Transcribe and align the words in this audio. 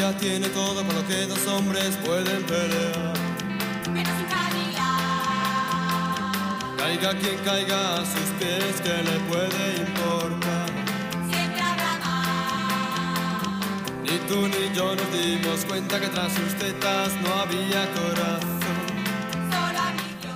ella 0.00 0.16
tiene 0.16 0.48
todo 0.48 0.82
por 0.82 0.94
lo 0.94 1.06
que 1.06 1.26
dos 1.26 1.46
hombres 1.46 1.94
pueden 2.02 2.42
pelear. 2.44 3.12
Menos 3.92 4.14
un 4.18 4.24
Cadillac. 4.34 4.86
Caiga 6.78 7.10
quien 7.18 7.36
caiga 7.44 7.96
a 7.96 7.98
sus 7.98 8.30
pies, 8.38 8.80
que 8.82 9.02
le 9.02 9.20
puede 9.28 9.76
importar? 9.86 10.68
Siempre 11.30 11.60
habrá 11.60 11.98
más. 11.98 13.42
Ni 14.02 14.16
tú 14.28 14.48
ni 14.48 14.74
yo 14.74 14.96
nos 14.96 15.12
dimos 15.12 15.66
cuenta 15.66 16.00
que 16.00 16.08
tras 16.08 16.32
sus 16.32 16.54
tetas 16.54 17.10
no 17.22 17.34
había 17.34 17.86
corazón. 17.92 18.78
Solo 19.52 19.78
a 19.86 19.90
mí 19.98 20.08
yo. 20.24 20.34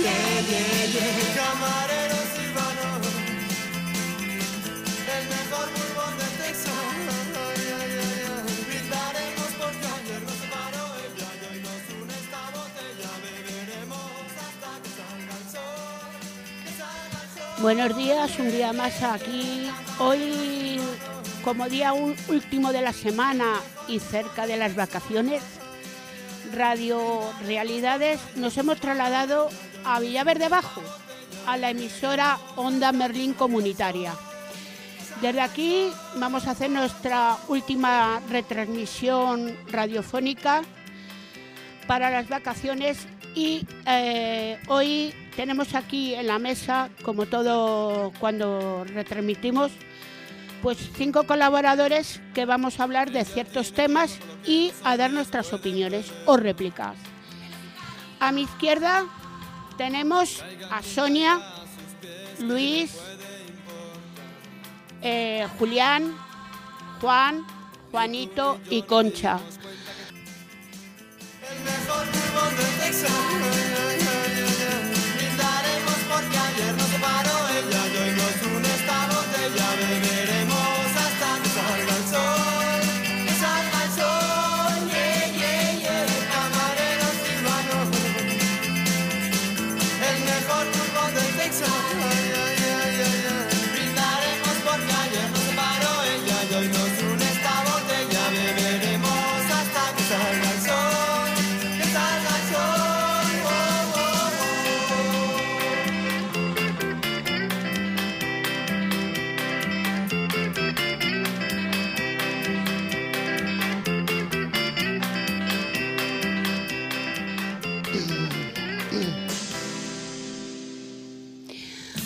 Yeah, 0.00 0.40
yeah, 0.50 0.86
yeah, 0.94 1.34
camarero 1.36 1.99
Buenos 17.60 17.94
días, 17.94 18.38
un 18.38 18.50
día 18.50 18.72
más 18.72 19.02
aquí. 19.02 19.68
Hoy, 19.98 20.80
como 21.44 21.68
día 21.68 21.92
último 21.92 22.72
de 22.72 22.80
la 22.80 22.94
semana 22.94 23.60
y 23.86 23.98
cerca 23.98 24.46
de 24.46 24.56
las 24.56 24.74
vacaciones, 24.74 25.42
Radio 26.54 27.20
Realidades 27.44 28.18
nos 28.36 28.56
hemos 28.56 28.80
trasladado 28.80 29.50
a 29.84 30.00
Villaverde 30.00 30.48
Bajo, 30.48 30.80
a 31.46 31.58
la 31.58 31.68
emisora 31.68 32.38
Onda 32.56 32.92
Merlín 32.92 33.34
Comunitaria. 33.34 34.14
Desde 35.20 35.42
aquí 35.42 35.92
vamos 36.16 36.46
a 36.46 36.52
hacer 36.52 36.70
nuestra 36.70 37.36
última 37.48 38.22
retransmisión 38.30 39.54
radiofónica 39.70 40.62
para 41.86 42.10
las 42.10 42.26
vacaciones 42.26 43.06
y 43.34 43.66
eh, 43.86 44.58
hoy 44.68 45.14
tenemos 45.40 45.74
aquí 45.74 46.14
en 46.14 46.26
la 46.26 46.38
mesa, 46.38 46.90
como 47.02 47.24
todo 47.24 48.12
cuando 48.20 48.84
retransmitimos, 48.84 49.72
pues 50.60 50.76
cinco 50.94 51.22
colaboradores 51.22 52.20
que 52.34 52.44
vamos 52.44 52.78
a 52.78 52.82
hablar 52.82 53.10
de 53.10 53.24
ciertos 53.24 53.72
temas 53.72 54.18
y 54.44 54.70
a 54.84 54.98
dar 54.98 55.10
nuestras 55.12 55.54
opiniones 55.54 56.12
o 56.26 56.36
réplicas. 56.36 56.94
A 58.20 58.32
mi 58.32 58.42
izquierda 58.42 59.06
tenemos 59.78 60.44
a 60.70 60.82
Sonia, 60.82 61.40
Luis, 62.40 62.98
eh, 65.00 65.48
Julián, 65.58 66.14
Juan, 67.00 67.46
Juanito 67.90 68.60
y 68.68 68.82
Concha. 68.82 69.40
El 71.50 71.64
mejor 71.64 72.06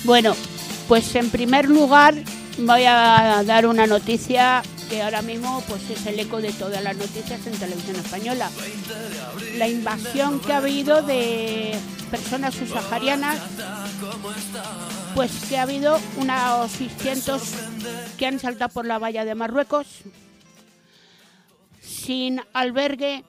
Bueno, 0.04 0.34
pues 0.87 1.15
en 1.15 1.31
primer 1.31 1.66
lugar 1.69 2.15
voy 2.59 2.84
a 2.84 3.42
dar 3.44 3.66
una 3.66 3.87
noticia 3.87 4.62
que 4.91 5.00
ahora 5.00 5.22
mismo 5.22 5.62
pues 5.66 5.88
es 5.88 6.04
el 6.06 6.20
eco 6.20 6.42
de 6.42 6.53
todas 6.53 6.82
las 6.82 6.94
noticias 6.94 7.47
en 7.47 7.54
televisión 7.54 7.97
española. 7.97 8.50
La 9.56 9.66
invasión 9.66 10.41
que 10.41 10.53
ha 10.53 10.59
habido 10.59 11.03
de 11.03 11.75
personas 12.10 12.54
subsaharianas, 12.54 13.41
pues 15.14 15.32
que 15.48 15.56
ha 15.56 15.62
habido 15.62 15.98
unos 16.19 16.70
600 16.72 17.43
que 18.19 18.26
han 18.26 18.38
saltado 18.38 18.75
por 18.75 18.84
la 18.84 18.98
valla 18.98 19.25
de 19.25 19.34
Marruecos 19.34 19.87
sin 21.81 22.43
albergue, 22.53 23.25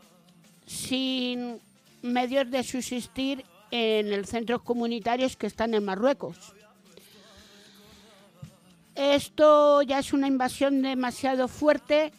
sin 0.66 1.62
medios 2.02 2.52
de 2.52 2.64
subsistir 2.64 3.46
en 3.72 4.12
el 4.12 4.26
centros 4.26 4.62
comunitarios 4.62 5.36
que 5.36 5.48
están 5.48 5.74
en 5.74 5.86
Marruecos. 5.86 6.55
Esto 8.96 9.82
ya 9.82 10.00
es 10.00 10.14
una 10.14 10.28
invasión 10.28 10.82
demasiado 10.82 11.50
fuerte, 11.50 12.14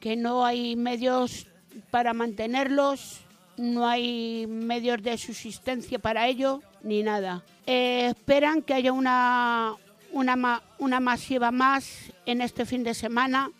que 0.00 0.16
no 0.16 0.44
hay 0.44 0.74
medios 0.74 1.46
para 1.90 2.12
mantenerlos, 2.12 3.20
no 3.56 3.86
hay 3.86 4.48
medios 4.48 5.00
de 5.00 5.16
subsistencia 5.16 6.00
para 6.00 6.26
ello, 6.26 6.60
ni 6.82 7.04
nada. 7.04 7.44
Eh, 7.66 8.08
esperan 8.10 8.62
que 8.62 8.74
haya 8.74 8.92
una, 8.92 9.76
una, 10.10 10.62
una 10.78 11.00
masiva 11.00 11.52
más 11.52 12.12
en 12.26 12.40
este 12.40 12.66
fin 12.66 12.82
de 12.82 12.94
semana, 12.94 13.52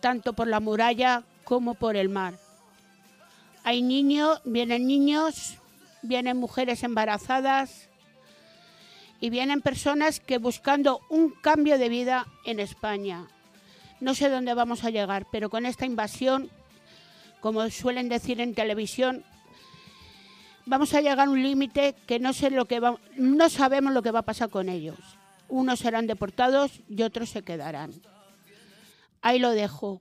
tanto 0.00 0.32
por 0.32 0.46
la 0.46 0.60
muralla 0.60 1.24
como 1.44 1.74
por 1.74 1.94
el 1.94 2.08
mar. 2.08 2.38
Hay 3.64 3.82
niños, 3.82 4.40
vienen 4.46 4.86
niños, 4.86 5.58
vienen 6.00 6.38
mujeres 6.38 6.82
embarazadas 6.82 7.89
y 9.20 9.30
vienen 9.30 9.60
personas 9.60 10.18
que 10.18 10.38
buscando 10.38 11.00
un 11.10 11.30
cambio 11.30 11.78
de 11.78 11.88
vida 11.88 12.26
en 12.44 12.58
España. 12.58 13.28
No 14.00 14.14
sé 14.14 14.30
dónde 14.30 14.54
vamos 14.54 14.84
a 14.84 14.90
llegar, 14.90 15.26
pero 15.30 15.50
con 15.50 15.66
esta 15.66 15.84
invasión, 15.84 16.50
como 17.40 17.68
suelen 17.68 18.08
decir 18.08 18.40
en 18.40 18.54
televisión, 18.54 19.24
vamos 20.64 20.94
a 20.94 21.02
llegar 21.02 21.26
a 21.26 21.30
un 21.30 21.42
límite 21.42 21.94
que 22.06 22.18
no 22.18 22.32
sé 22.32 22.50
lo 22.50 22.64
que 22.64 22.80
va, 22.80 22.98
no 23.16 23.50
sabemos 23.50 23.92
lo 23.92 24.02
que 24.02 24.10
va 24.10 24.20
a 24.20 24.24
pasar 24.24 24.48
con 24.48 24.70
ellos. 24.70 24.98
Unos 25.48 25.80
serán 25.80 26.06
deportados 26.06 26.80
y 26.88 27.02
otros 27.02 27.28
se 27.28 27.42
quedarán. 27.42 27.92
Ahí 29.20 29.38
lo 29.38 29.50
dejo. 29.50 30.00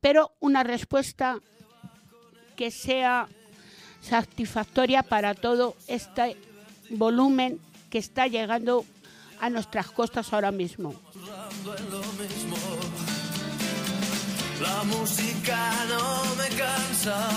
Pero 0.00 0.32
una 0.40 0.64
respuesta 0.64 1.38
que 2.56 2.70
sea 2.70 3.28
satisfactoria 4.00 5.02
para 5.02 5.34
todo 5.34 5.76
este 5.86 6.36
volumen 6.90 7.60
que 7.90 7.98
está 7.98 8.26
llegando 8.26 8.84
a 9.40 9.50
nuestras 9.50 9.90
costas 9.90 10.32
ahora 10.32 10.50
mismo. 10.50 10.94
La 14.60 14.82
música 14.84 15.70
no 15.88 16.34
me 16.36 16.48
cansa, 16.56 17.28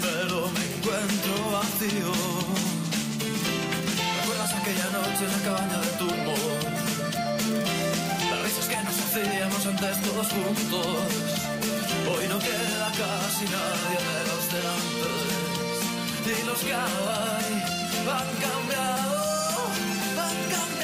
pero 0.00 0.48
me 0.50 0.64
encuentro 0.74 1.50
vacío. 1.52 2.12
¿Recuerdas 4.20 4.52
aquella 4.54 4.90
noche 4.90 5.24
en 5.24 5.32
la 5.32 5.38
cabaña 5.44 5.78
de 5.80 5.90
tu 5.98 6.04
humor? 6.04 6.62
Las 8.30 8.42
risas 8.42 8.68
que 8.68 8.76
nos 8.84 8.98
hacíamos 8.98 9.66
antes 9.66 10.02
todos 10.02 10.28
juntos. 10.28 11.42
Hoy 12.10 12.28
no 12.28 12.38
queda 12.38 12.92
casi 12.98 13.44
nadie 13.44 13.98
de 14.08 14.20
los 14.28 15.31
de 16.24 16.44
los 16.44 16.58
que 16.60 16.72
han 16.72 16.88
cambiado, 18.40 19.66
han 20.18 20.50
cambiado. 20.50 20.81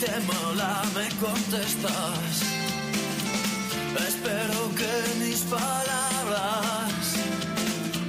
Te 0.00 0.20
mola, 0.20 0.82
me 0.94 1.08
contestas. 1.20 2.42
Espero 4.08 4.60
que 4.74 5.24
mis 5.24 5.42
palabras 5.42 7.16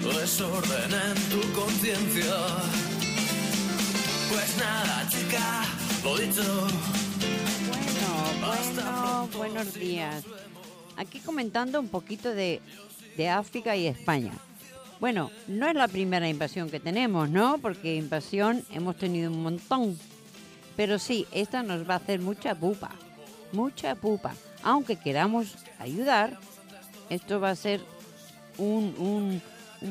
desordenen 0.02 1.16
tu 1.30 1.42
conciencia. 1.52 2.36
Pues 4.30 4.58
nada, 4.58 5.10
chica, 5.10 5.66
lo 6.04 6.18
dicho. 6.18 6.68
Bueno, 7.68 8.08
bueno, 8.40 9.30
buenos 9.38 9.74
días. 9.74 10.24
Aquí 10.96 11.20
comentando 11.20 11.80
un 11.80 11.90
poquito 11.90 12.30
de, 12.34 12.62
de 13.18 13.30
África 13.30 13.76
y 13.76 13.88
España. 13.88 14.32
Bueno, 15.02 15.30
no 15.48 15.68
es 15.68 15.76
la 15.76 15.90
primera 15.90 16.30
invasión 16.30 16.70
que 16.70 16.80
tenemos, 16.80 17.30
¿no? 17.30 17.58
Porque 17.58 17.96
invasión 17.96 18.64
hemos 18.72 18.96
tenido 18.96 19.30
un 19.30 19.44
montón. 19.44 19.98
Pero 20.76 21.00
sí, 21.00 21.28
esta 21.32 21.64
nos 21.64 21.88
va 21.90 21.96
a 21.96 21.98
hacer 21.98 22.20
mucha 22.20 22.56
pupa. 22.56 22.90
Mucha 23.52 23.96
pupa. 23.96 24.34
Aunque 24.64 24.96
queramos 24.96 25.56
ayudar, 25.80 26.38
esto 27.10 27.40
va 27.40 27.50
a 27.50 27.56
ser 27.56 27.82
un, 28.58 28.96
un- 28.98 29.42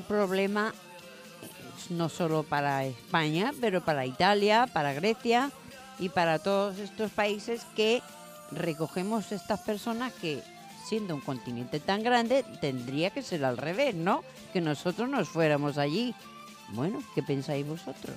problema 0.02 0.72
eh, 1.42 1.46
no 1.90 2.08
solo 2.08 2.44
para 2.44 2.84
España, 2.84 3.52
pero 3.60 3.84
para 3.84 4.06
Italia, 4.06 4.68
para 4.72 4.92
Grecia 4.92 5.50
y 5.98 6.08
para 6.08 6.38
todos 6.38 6.78
estos 6.78 7.10
países 7.10 7.66
que 7.74 8.00
recogemos 8.52 9.32
estas 9.32 9.60
personas 9.60 10.12
que, 10.14 10.42
siendo 10.88 11.14
un 11.14 11.20
continente 11.20 11.80
tan 11.80 12.02
grande, 12.02 12.44
tendría 12.60 13.10
que 13.10 13.22
ser 13.22 13.44
al 13.44 13.56
revés, 13.58 13.94
¿no? 13.96 14.22
Que 14.52 14.60
nosotros 14.60 15.08
nos 15.08 15.28
fuéramos 15.28 15.76
allí. 15.76 16.14
Bueno, 16.70 17.02
¿qué 17.14 17.22
pensáis 17.22 17.66
vosotros? 17.66 18.14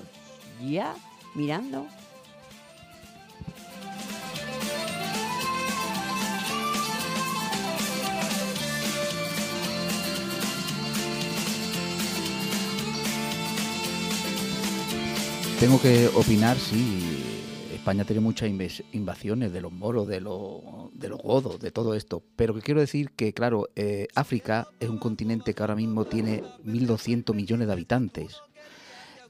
Ya, 0.62 0.94
mirando. 1.34 1.88
Tengo 15.64 15.80
que 15.80 16.10
opinar, 16.14 16.58
sí. 16.58 17.24
España 17.74 18.04
tiene 18.04 18.20
muchas 18.20 18.50
invasiones 18.92 19.54
de 19.54 19.62
los 19.62 19.72
moros, 19.72 20.10
de 20.10 20.20
los, 20.20 20.60
de 20.94 21.08
los 21.08 21.22
godos, 21.22 21.58
de 21.62 21.72
todo 21.72 21.96
esto. 21.96 22.22
Pero 22.36 22.54
que 22.54 22.60
quiero 22.60 22.82
decir 22.82 23.12
que, 23.12 23.32
claro, 23.32 23.70
eh, 23.78 24.10
África 24.14 24.68
es 24.82 24.90
un 24.90 24.98
continente 24.98 25.54
que 25.54 25.64
ahora 25.64 25.78
mismo 25.78 26.04
tiene 26.04 26.44
1.200 26.66 27.34
millones 27.34 27.68
de 27.68 27.72
habitantes 27.72 28.42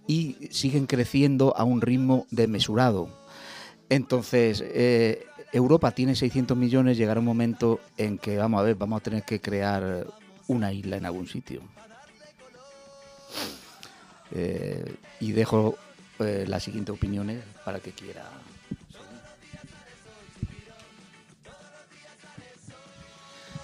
y 0.07 0.50
siguen 0.50 0.88
creciendo 0.88 1.56
a 1.56 1.65
un 1.65 1.81
ritmo 1.81 2.25
desmesurado. 2.31 3.09
Entonces, 3.89 4.63
eh, 4.65 5.27
Europa 5.51 5.91
tiene 5.91 6.15
600 6.15 6.57
millones, 6.57 6.97
llegará 6.97 7.19
un 7.19 7.27
momento 7.27 7.80
en 7.95 8.18
que, 8.18 8.38
vamos 8.38 8.59
a 8.59 8.63
ver, 8.63 8.74
vamos 8.74 9.01
a 9.01 9.03
tener 9.03 9.21
que 9.21 9.39
crear 9.39 10.07
una 10.47 10.74
isla 10.74 10.97
en 10.97 11.06
algún 11.06 11.27
sitio. 11.27 11.62
Eh, 14.31 14.95
y 15.19 15.31
dejo 15.33 15.77
eh, 16.19 16.45
las 16.48 16.63
siguientes 16.63 16.94
opiniones 16.94 17.44
para 17.65 17.80
que 17.80 17.92
quiera. 17.92 18.24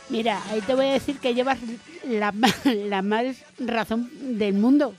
Mira, 0.10 0.42
ahí 0.50 0.62
te 0.62 0.74
voy 0.74 0.88
a 0.88 0.94
decir 0.94 1.20
que 1.20 1.36
llevas 1.36 1.60
la, 2.04 2.34
la 2.64 3.02
más 3.02 3.44
razón 3.60 4.10
del 4.38 4.56
mundo. 4.56 4.96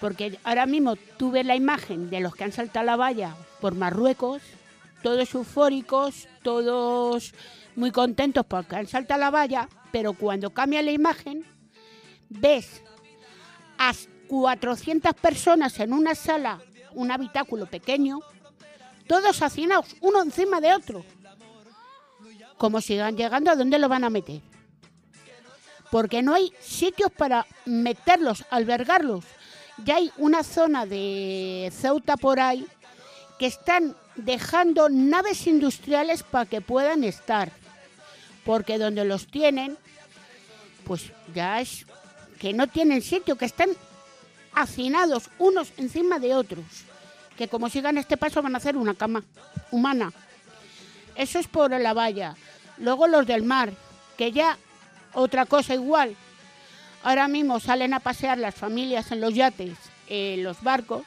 Porque 0.00 0.38
ahora 0.44 0.66
mismo 0.66 0.96
tú 0.96 1.30
ves 1.30 1.46
la 1.46 1.56
imagen 1.56 2.10
de 2.10 2.20
los 2.20 2.34
que 2.34 2.44
han 2.44 2.52
saltado 2.52 2.86
la 2.86 2.96
valla 2.96 3.34
por 3.60 3.74
Marruecos, 3.74 4.42
todos 5.02 5.34
eufóricos, 5.34 6.28
todos 6.42 7.34
muy 7.76 7.90
contentos 7.90 8.44
porque 8.46 8.76
han 8.76 8.86
saltado 8.86 9.20
la 9.20 9.30
valla, 9.30 9.68
pero 9.92 10.14
cuando 10.14 10.50
cambia 10.50 10.82
la 10.82 10.92
imagen, 10.92 11.44
ves 12.28 12.82
a 13.78 13.92
400 14.28 15.14
personas 15.14 15.78
en 15.80 15.92
una 15.92 16.14
sala, 16.14 16.60
un 16.94 17.10
habitáculo 17.10 17.66
pequeño, 17.66 18.20
todos 19.06 19.42
hacinados, 19.42 19.94
uno 20.00 20.22
encima 20.22 20.60
de 20.60 20.74
otro 20.74 21.04
como 22.56 22.80
sigan 22.80 23.16
llegando, 23.16 23.50
¿a 23.50 23.56
dónde 23.56 23.78
lo 23.78 23.88
van 23.88 24.04
a 24.04 24.10
meter? 24.10 24.40
Porque 25.90 26.22
no 26.22 26.34
hay 26.34 26.52
sitios 26.60 27.12
para 27.12 27.46
meterlos, 27.64 28.44
albergarlos. 28.50 29.24
Ya 29.84 29.96
hay 29.96 30.10
una 30.16 30.42
zona 30.42 30.86
de 30.86 31.70
Ceuta 31.74 32.16
por 32.16 32.40
ahí 32.40 32.66
que 33.38 33.46
están 33.46 33.94
dejando 34.16 34.88
naves 34.88 35.46
industriales 35.46 36.22
para 36.22 36.46
que 36.46 36.60
puedan 36.60 37.04
estar. 37.04 37.52
Porque 38.44 38.78
donde 38.78 39.04
los 39.04 39.26
tienen, 39.26 39.76
pues 40.84 41.12
ya 41.34 41.60
es 41.60 41.86
que 42.40 42.52
no 42.52 42.66
tienen 42.66 43.02
sitio, 43.02 43.36
que 43.36 43.44
están 43.44 43.70
hacinados 44.56 45.30
unos 45.38 45.72
encima 45.76 46.18
de 46.18 46.34
otros. 46.34 46.64
Que 47.36 47.46
como 47.46 47.68
sigan 47.68 47.98
este 47.98 48.16
paso 48.16 48.42
van 48.42 48.54
a 48.54 48.58
hacer 48.58 48.76
una 48.76 48.94
cama 48.94 49.22
humana. 49.70 50.12
Eso 51.14 51.38
es 51.38 51.46
por 51.46 51.70
la 51.70 51.92
valla. 51.92 52.34
Luego 52.78 53.06
los 53.06 53.26
del 53.26 53.42
mar, 53.42 53.72
que 54.16 54.32
ya 54.32 54.58
otra 55.12 55.46
cosa 55.46 55.74
igual. 55.74 56.16
Ahora 57.02 57.28
mismo 57.28 57.60
salen 57.60 57.94
a 57.94 58.00
pasear 58.00 58.38
las 58.38 58.54
familias 58.54 59.12
en 59.12 59.20
los 59.20 59.34
yates, 59.34 59.76
en 60.08 60.42
los 60.42 60.62
barcos, 60.62 61.04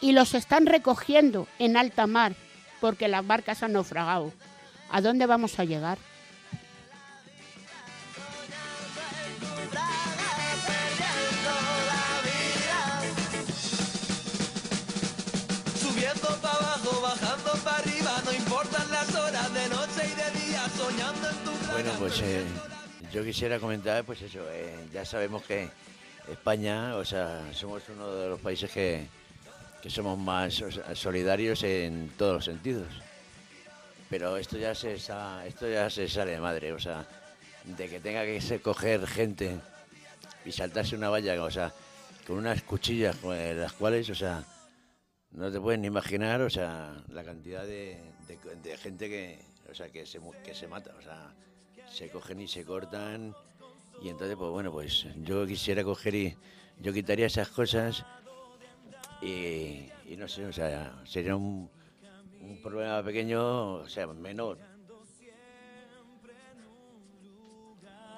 y 0.00 0.12
los 0.12 0.34
están 0.34 0.66
recogiendo 0.66 1.48
en 1.58 1.76
alta 1.76 2.06
mar, 2.06 2.34
porque 2.80 3.08
las 3.08 3.26
barcas 3.26 3.62
han 3.62 3.72
naufragado. 3.72 4.32
¿A 4.90 5.00
dónde 5.00 5.26
vamos 5.26 5.58
a 5.58 5.64
llegar? 5.64 5.98
Bueno, 21.80 21.92
pues 22.00 22.20
eh, 22.22 22.42
yo 23.12 23.22
quisiera 23.22 23.60
comentar, 23.60 24.02
pues 24.02 24.20
eso, 24.22 24.40
eh, 24.50 24.74
ya 24.92 25.04
sabemos 25.04 25.44
que 25.44 25.68
España, 26.28 26.96
o 26.96 27.04
sea, 27.04 27.40
somos 27.54 27.84
uno 27.88 28.12
de 28.16 28.28
los 28.30 28.40
países 28.40 28.68
que, 28.72 29.06
que 29.80 29.88
somos 29.88 30.18
más 30.18 30.60
solidarios 30.94 31.62
en 31.62 32.10
todos 32.18 32.34
los 32.34 32.44
sentidos. 32.46 32.88
Pero 34.10 34.36
esto 34.36 34.58
ya 34.58 34.74
se 34.74 34.94
esto 34.94 35.70
ya 35.70 35.88
se 35.88 36.08
sale 36.08 36.32
de 36.32 36.40
madre, 36.40 36.72
o 36.72 36.80
sea, 36.80 37.06
de 37.62 37.88
que 37.88 38.00
tenga 38.00 38.24
que 38.24 38.60
coger 38.60 39.06
gente 39.06 39.60
y 40.44 40.50
saltarse 40.50 40.96
una 40.96 41.10
valla, 41.10 41.40
o 41.44 41.50
sea, 41.50 41.72
con 42.26 42.38
unas 42.38 42.60
cuchillas 42.62 43.14
con 43.18 43.36
las 43.56 43.72
cuales, 43.74 44.10
o 44.10 44.16
sea, 44.16 44.42
no 45.30 45.48
te 45.52 45.60
puedes 45.60 45.78
ni 45.78 45.86
imaginar, 45.86 46.40
o 46.40 46.50
sea, 46.50 46.96
la 47.12 47.22
cantidad 47.22 47.62
de, 47.64 48.00
de- 48.64 48.76
gente 48.78 49.08
que, 49.08 49.38
o 49.70 49.74
sea, 49.76 49.88
que 49.90 50.04
se, 50.06 50.18
que 50.44 50.56
se 50.56 50.66
mata, 50.66 50.92
o 50.98 51.02
sea, 51.02 51.32
se 51.98 52.08
cogen 52.10 52.40
y 52.40 52.46
se 52.46 52.64
cortan. 52.64 53.34
Y 54.00 54.08
entonces, 54.08 54.36
pues 54.36 54.50
bueno, 54.52 54.70
pues 54.70 55.06
yo 55.24 55.44
quisiera 55.46 55.82
coger 55.82 56.14
y 56.14 56.36
yo 56.80 56.92
quitaría 56.92 57.26
esas 57.26 57.48
cosas 57.48 58.04
y, 59.20 59.90
y 60.06 60.14
no 60.16 60.28
sé, 60.28 60.46
o 60.46 60.52
sea, 60.52 60.94
sería 61.04 61.34
un, 61.34 61.68
un 62.40 62.56
problema 62.58 63.02
pequeño, 63.02 63.74
o 63.82 63.88
sea, 63.88 64.06
menor. 64.06 64.58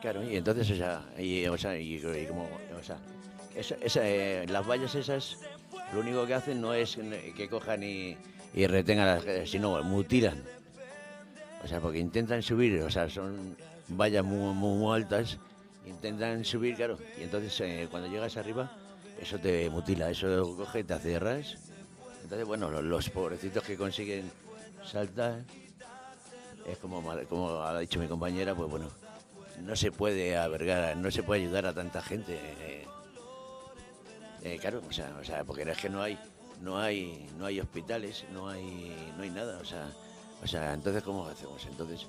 Claro, 0.03 0.23
y 0.25 0.37
entonces, 0.37 0.71
o 0.71 0.77
sea, 0.77 1.03
y, 1.19 1.47
o 1.47 1.57
sea, 1.57 1.79
y, 1.79 1.99
como, 2.29 2.45
o 2.79 2.83
sea, 2.83 2.99
esa- 3.55 3.77
esa, 3.83 4.07
eh, 4.07 4.47
las 4.49 4.67
vallas 4.67 4.95
esas, 4.95 5.39
lo 5.95 6.01
único 6.01 6.27
que 6.27 6.35
hacen 6.35 6.61
no 6.61 6.75
es 6.75 6.99
que 7.37 7.49
cojan 7.49 7.83
y, 7.83 8.17
y 8.55 8.67
retengan, 8.67 9.07
las, 9.07 9.49
sino 9.49 9.83
mutilan. 9.83 10.43
O 11.63 11.69
sea, 11.69 11.81
porque 11.81 11.99
intentan 11.99 12.43
subir, 12.43 12.81
o 12.83 12.91
sea, 12.91 13.09
son 13.11 13.57
vallas 13.91 14.25
muy, 14.25 14.55
muy, 14.55 14.95
altas, 14.95 15.39
intentan 15.87 16.45
subir, 16.45 16.77
claro, 16.77 16.99
y 17.19 17.23
entonces 17.23 17.61
eh, 17.61 17.89
cuando 17.91 18.09
llegas 18.09 18.37
arriba, 18.37 18.71
eso 19.21 19.39
te 19.39 19.69
mutila, 19.71 20.11
eso 20.11 20.57
coge, 20.57 20.85
te 20.85 20.95
hace 20.95 21.19
ras. 21.19 21.57
Entonces, 22.23 22.47
bueno, 22.47 22.71
los, 22.71 23.11
pobrecitos 23.11 23.65
que 23.65 23.77
consiguen 23.77 24.31
saltar, 24.85 25.45
es 26.67 26.79
como, 26.79 27.03
como 27.29 27.63
ha 27.63 27.79
dicho 27.81 27.99
mi 27.99 28.07
compañera, 28.07 28.55
pues 28.55 28.71
bueno, 28.71 28.89
no 29.63 29.75
se 29.75 29.91
puede 29.91 30.37
albergar, 30.37 30.97
no 30.97 31.11
se 31.11 31.23
puede 31.23 31.43
ayudar 31.43 31.67
a 31.67 31.75
tanta 31.75 32.01
gente. 32.03 32.39
eh, 32.61 32.87
eh, 34.43 34.59
claro, 34.59 34.81
o 34.89 34.93
sea, 34.93 35.15
o 35.21 35.25
sea, 35.25 35.45
porque 35.45 35.63
es 35.71 35.79
que 35.79 35.91
no 35.91 36.01
hay, 36.03 36.19
no 36.63 36.79
hay, 36.79 37.29
no 37.39 37.47
hay 37.47 37.61
hospitales, 37.61 38.25
no 38.33 38.49
hay, 38.49 39.13
no 39.17 39.23
hay 39.23 39.31
nada, 39.31 39.59
o 39.59 39.65
sea, 39.65 39.87
o 40.43 40.47
sea, 40.47 40.73
entonces 40.73 41.03
cómo 41.03 41.27
hacemos, 41.27 41.65
entonces 41.67 42.07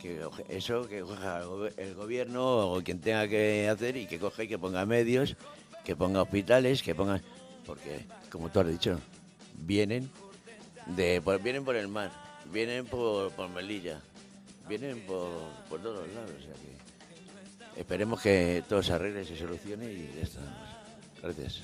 que 0.00 0.20
eso 0.48 0.88
que 0.88 1.00
coja 1.00 1.42
el 1.76 1.94
gobierno 1.94 2.72
o 2.72 2.82
quien 2.82 3.00
tenga 3.00 3.28
que 3.28 3.68
hacer 3.68 3.96
y 3.96 4.06
que 4.06 4.18
coja 4.18 4.44
y 4.44 4.48
que 4.48 4.58
ponga 4.58 4.84
medios, 4.86 5.36
que 5.84 5.94
ponga 5.94 6.22
hospitales, 6.22 6.82
que 6.82 6.94
ponga, 6.94 7.20
porque 7.66 8.04
como 8.30 8.48
tú 8.50 8.60
has 8.60 8.68
dicho, 8.68 8.98
vienen 9.54 10.10
de, 10.86 11.20
por, 11.20 11.40
vienen 11.42 11.64
por 11.64 11.76
el 11.76 11.88
mar, 11.88 12.10
vienen 12.52 12.86
por, 12.86 13.30
por 13.32 13.48
Melilla, 13.50 14.00
vienen 14.68 15.00
por, 15.00 15.28
por 15.68 15.80
todos 15.80 16.08
lados, 16.14 16.32
esperemos 17.76 18.20
que 18.20 18.64
todo 18.68 18.82
se 18.82 18.92
arregle, 18.92 19.24
se 19.24 19.36
solucione 19.36 19.92
y 19.92 20.12
ya 20.16 20.22
está. 20.22 20.40
Gracias. 21.22 21.62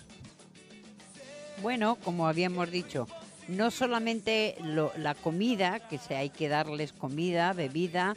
Bueno, 1.63 1.97
como 2.05 2.29
habíamos 2.29 2.71
dicho, 2.71 3.09
no 3.49 3.71
solamente 3.71 4.57
la 4.97 5.15
comida, 5.15 5.81
que 5.89 5.99
se 5.99 6.17
hay 6.17 6.31
que 6.31 6.49
darles 6.49 6.93
comida, 6.93 7.53
bebida, 7.53 8.17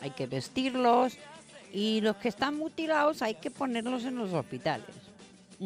hay 0.00 0.10
que 0.10 0.26
vestirlos 0.26 1.16
y 1.72 2.00
los 2.00 2.16
que 2.16 2.28
están 2.28 2.56
mutilados 2.56 3.22
hay 3.22 3.34
que 3.34 3.50
ponerlos 3.50 4.04
en 4.04 4.16
los 4.16 4.32
hospitales. 4.32 4.86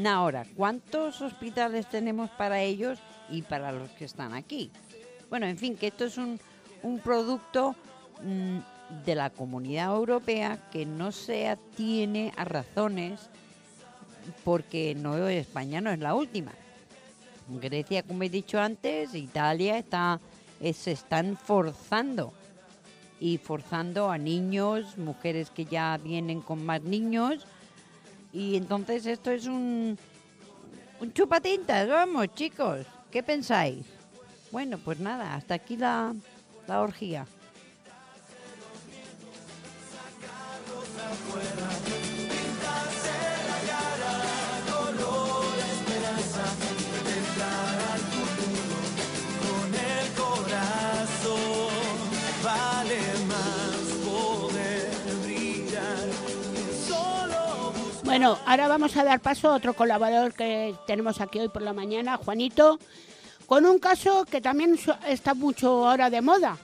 Ahora, 0.06 0.46
¿cuántos 0.56 1.20
hospitales 1.22 1.88
tenemos 1.88 2.30
para 2.30 2.60
ellos 2.60 2.98
y 3.30 3.42
para 3.42 3.72
los 3.72 3.90
que 3.90 4.04
están 4.04 4.34
aquí? 4.34 4.70
Bueno, 5.30 5.46
en 5.46 5.58
fin, 5.58 5.76
que 5.76 5.88
esto 5.88 6.04
es 6.04 6.16
un, 6.18 6.38
un 6.82 6.98
producto 7.00 7.74
mm, 8.22 8.58
de 9.04 9.14
la 9.14 9.30
comunidad 9.30 9.94
europea 9.94 10.58
que 10.70 10.86
no 10.86 11.12
se 11.12 11.48
atiene 11.48 12.32
a 12.36 12.44
razones 12.44 13.28
porque 14.44 14.94
no 14.94 15.28
España 15.28 15.80
no 15.80 15.90
es 15.90 15.98
la 15.98 16.14
última. 16.14 16.52
Grecia, 17.48 18.02
como 18.02 18.22
he 18.22 18.28
dicho 18.28 18.60
antes, 18.60 19.14
Italia 19.14 19.78
está, 19.78 20.20
eh, 20.60 20.72
se 20.72 20.92
están 20.92 21.36
forzando 21.36 22.32
y 23.20 23.38
forzando 23.38 24.10
a 24.10 24.18
niños, 24.18 24.98
mujeres 24.98 25.50
que 25.50 25.64
ya 25.64 25.98
vienen 26.02 26.40
con 26.40 26.64
más 26.64 26.82
niños 26.82 27.46
y 28.32 28.56
entonces 28.56 29.06
esto 29.06 29.30
es 29.30 29.46
un, 29.46 29.98
un 31.00 31.12
chupatintas, 31.12 31.88
vamos 31.88 32.28
chicos, 32.34 32.86
¿qué 33.10 33.22
pensáis? 33.22 33.86
Bueno, 34.52 34.78
pues 34.78 35.00
nada, 35.00 35.34
hasta 35.34 35.54
aquí 35.54 35.76
la, 35.76 36.14
la 36.66 36.80
orgía. 36.80 37.26
Bueno, 58.08 58.38
ahora 58.46 58.68
vamos 58.68 58.96
a 58.96 59.04
dar 59.04 59.20
paso 59.20 59.50
a 59.50 59.54
otro 59.54 59.74
colaborador 59.74 60.32
que 60.32 60.74
tenemos 60.86 61.20
aquí 61.20 61.40
hoy 61.40 61.50
por 61.50 61.60
la 61.60 61.74
mañana, 61.74 62.16
Juanito, 62.16 62.78
con 63.44 63.66
un 63.66 63.78
caso 63.78 64.24
que 64.24 64.40
también 64.40 64.78
está 65.06 65.34
mucho 65.34 65.86
ahora 65.86 66.08
de 66.08 66.22
moda. 66.22 66.56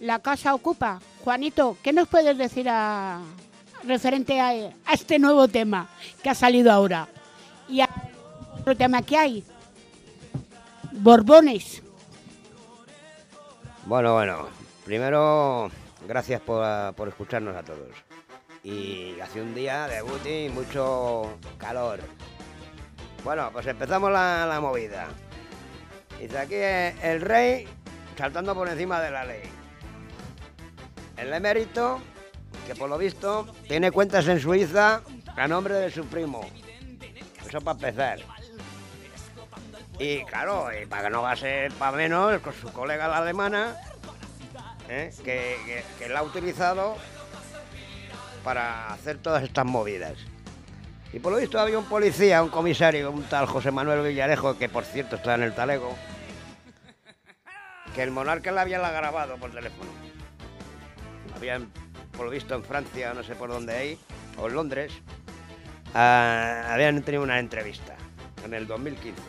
La 0.00 0.18
casa 0.18 0.52
ocupa. 0.52 1.00
Juanito, 1.22 1.76
¿qué 1.84 1.92
nos 1.92 2.08
puedes 2.08 2.36
decir 2.36 2.68
a, 2.68 3.20
referente 3.84 4.40
a, 4.40 4.48
a 4.48 4.94
este 4.94 5.20
nuevo 5.20 5.46
tema 5.46 5.88
que 6.20 6.30
ha 6.30 6.34
salido 6.34 6.72
ahora? 6.72 7.06
Y 7.68 7.80
a 7.80 7.88
otro 8.58 8.76
tema 8.76 9.02
que 9.02 9.16
hay. 9.16 9.44
Borbones. 10.90 11.80
Bueno, 13.86 14.14
bueno, 14.14 14.48
primero 14.84 15.70
gracias 16.08 16.40
por, 16.40 16.92
por 16.94 17.06
escucharnos 17.06 17.54
a 17.54 17.62
todos. 17.62 18.13
Y 18.64 19.20
hace 19.20 19.42
un 19.42 19.54
día 19.54 19.86
de 19.86 20.00
booty 20.02 20.46
y 20.46 20.48
mucho 20.48 21.36
calor. 21.58 22.00
Bueno, 23.22 23.50
pues 23.52 23.66
empezamos 23.66 24.10
la, 24.10 24.46
la 24.46 24.60
movida. 24.60 25.08
Dice 26.18 26.38
aquí 26.38 26.54
eh, 26.54 26.94
el 27.02 27.20
rey 27.20 27.68
saltando 28.16 28.54
por 28.54 28.68
encima 28.68 29.00
de 29.00 29.10
la 29.10 29.24
ley. 29.24 29.42
El 31.18 31.32
emérito, 31.32 32.00
que 32.66 32.74
por 32.74 32.88
lo 32.88 32.96
visto 32.96 33.46
tiene 33.68 33.90
cuentas 33.92 34.26
en 34.28 34.40
Suiza 34.40 35.02
a 35.36 35.46
nombre 35.48 35.74
de 35.74 35.90
su 35.90 36.06
primo. 36.06 36.40
Eso 37.46 37.60
para 37.60 37.76
empezar. 37.78 38.18
Y 39.98 40.24
claro, 40.24 40.68
y 40.72 40.86
para 40.86 41.04
que 41.04 41.10
no 41.10 41.22
va 41.22 41.32
a 41.32 41.36
ser 41.36 41.70
para 41.74 41.96
menos, 41.96 42.40
con 42.40 42.52
su 42.54 42.72
colega 42.72 43.06
la 43.08 43.18
alemana, 43.18 43.76
¿eh? 44.88 45.12
que, 45.18 45.56
que- 45.66 45.84
que 45.98 46.08
la 46.08 46.20
ha 46.20 46.22
utilizado 46.22 46.96
para 48.44 48.92
hacer 48.92 49.18
todas 49.18 49.42
estas 49.42 49.64
movidas. 49.64 50.14
Y 51.12 51.18
por 51.18 51.32
lo 51.32 51.38
visto 51.38 51.58
había 51.58 51.78
un 51.78 51.84
policía, 51.86 52.42
un 52.42 52.50
comisario, 52.50 53.10
un 53.10 53.22
tal 53.24 53.46
José 53.46 53.70
Manuel 53.70 54.02
Villarejo, 54.06 54.58
que 54.58 54.68
por 54.68 54.84
cierto 54.84 55.16
está 55.16 55.34
en 55.34 55.42
el 55.44 55.54
talego, 55.54 55.94
que 57.94 58.02
el 58.02 58.10
monarca 58.10 58.52
la 58.52 58.62
había 58.62 58.78
grabado 58.90 59.36
por 59.36 59.50
teléfono. 59.50 59.90
Habían, 61.36 61.70
por 62.16 62.26
lo 62.26 62.30
visto, 62.32 62.54
en 62.54 62.64
Francia, 62.64 63.14
no 63.14 63.22
sé 63.22 63.34
por 63.34 63.48
dónde 63.50 63.74
ahí, 63.74 63.98
o 64.38 64.48
en 64.48 64.54
Londres, 64.54 64.92
ah, 65.94 66.68
habían 66.70 67.00
tenido 67.02 67.22
una 67.22 67.38
entrevista 67.38 67.94
en 68.44 68.54
el 68.54 68.66
2015. 68.66 69.20